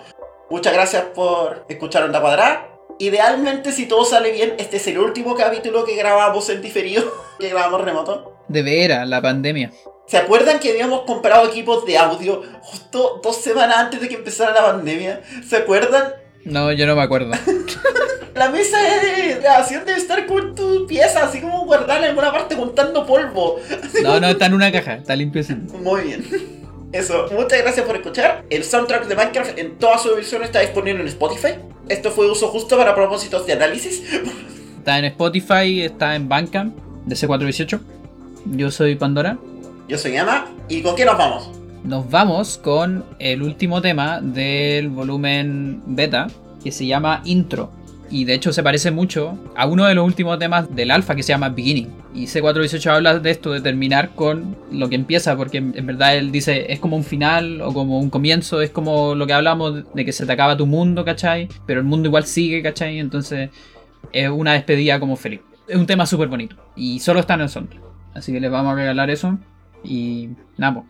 [0.50, 2.79] Muchas gracias por escuchar Onda Cuadrada.
[3.00, 7.04] Idealmente, si todo sale bien, este es el último capítulo que grabamos en diferido,
[7.40, 8.44] que grabamos remoto.
[8.50, 9.72] De veras, la pandemia.
[10.06, 14.54] ¿Se acuerdan que habíamos comprado equipos de audio justo dos semanas antes de que empezara
[14.54, 15.22] la pandemia?
[15.48, 16.14] ¿Se acuerdan?
[16.44, 17.32] No, yo no me acuerdo.
[18.36, 22.56] la mesa de grabación debe estar con tu pieza, así como guardada en alguna parte
[22.56, 23.62] juntando polvo.
[24.04, 25.42] no, no, está en una caja, está limpio.
[25.82, 26.59] Muy bien.
[26.92, 28.46] Eso, muchas gracias por escuchar.
[28.50, 31.50] El soundtrack de Minecraft en toda su versión está disponible en Spotify.
[31.88, 34.04] Esto fue uso justo para propósitos de análisis.
[34.78, 36.76] Está en Spotify, está en Bandcamp
[37.06, 37.80] de C418.
[38.46, 39.38] Yo soy Pandora.
[39.88, 40.48] Yo soy Emma.
[40.68, 41.52] ¿Y con qué nos vamos?
[41.84, 46.28] Nos vamos con el último tema del volumen beta
[46.64, 47.72] que se llama Intro
[48.10, 51.24] y de hecho se parece mucho a uno de los últimos temas del alfa que
[51.24, 51.90] se llama Beginning.
[52.14, 56.32] Y C418 habla de esto, de terminar con lo que empieza, porque en verdad él
[56.32, 60.06] dice es como un final o como un comienzo, es como lo que hablamos de
[60.06, 61.48] que se te acaba tu mundo, ¿cachai?
[61.66, 63.00] Pero el mundo igual sigue, ¿cachai?
[63.00, 63.50] Entonces
[64.12, 65.42] es una despedida como feliz.
[65.68, 67.84] Es un tema súper bonito y solo está en el soundtrack.
[68.16, 69.38] Así que les vamos a regalar eso.
[69.84, 70.86] Y nada, pues,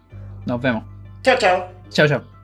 [0.46, 0.84] nos vemos.
[1.22, 1.68] Chao, chao.
[1.90, 2.39] Chao, chao.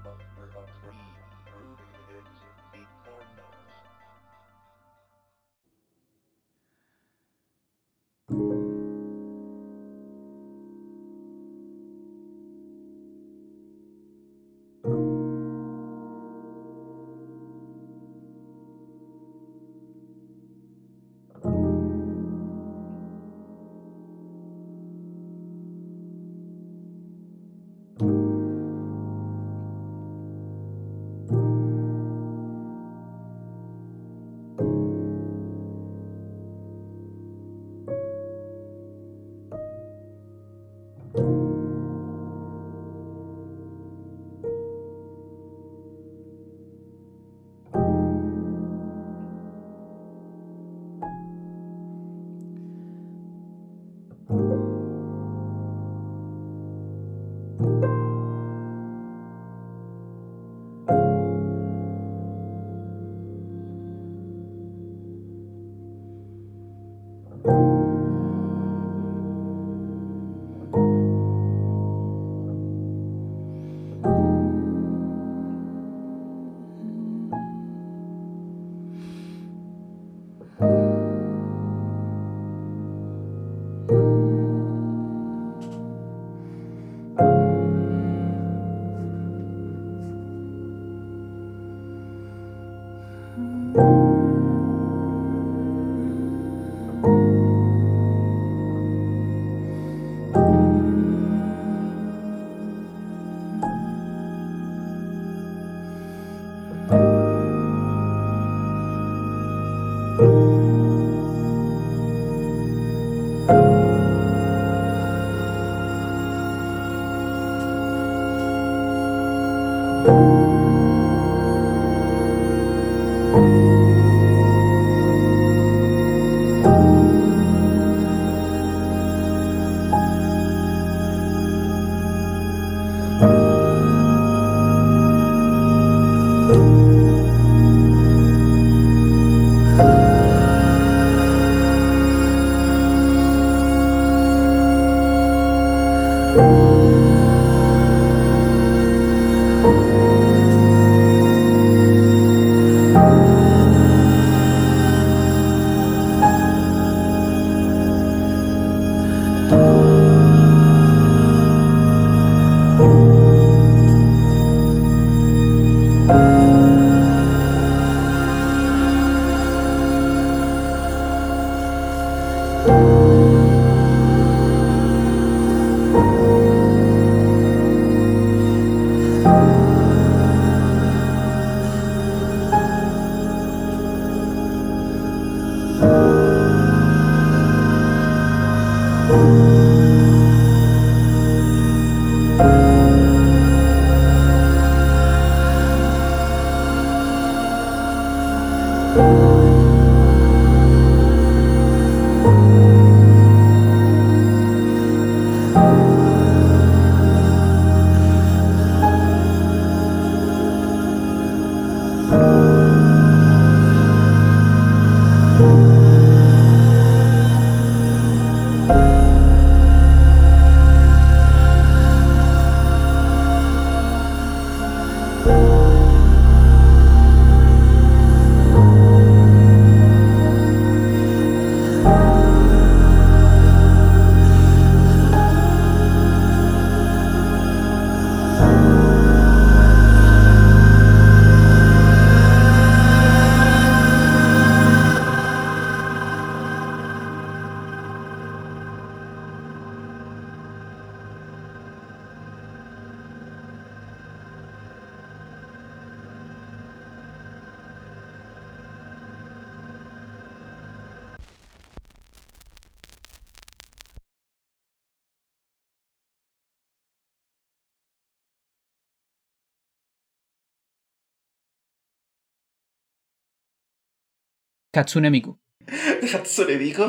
[274.75, 275.37] Katsune Miku.
[276.01, 276.83] ¿De Hatsune Miku?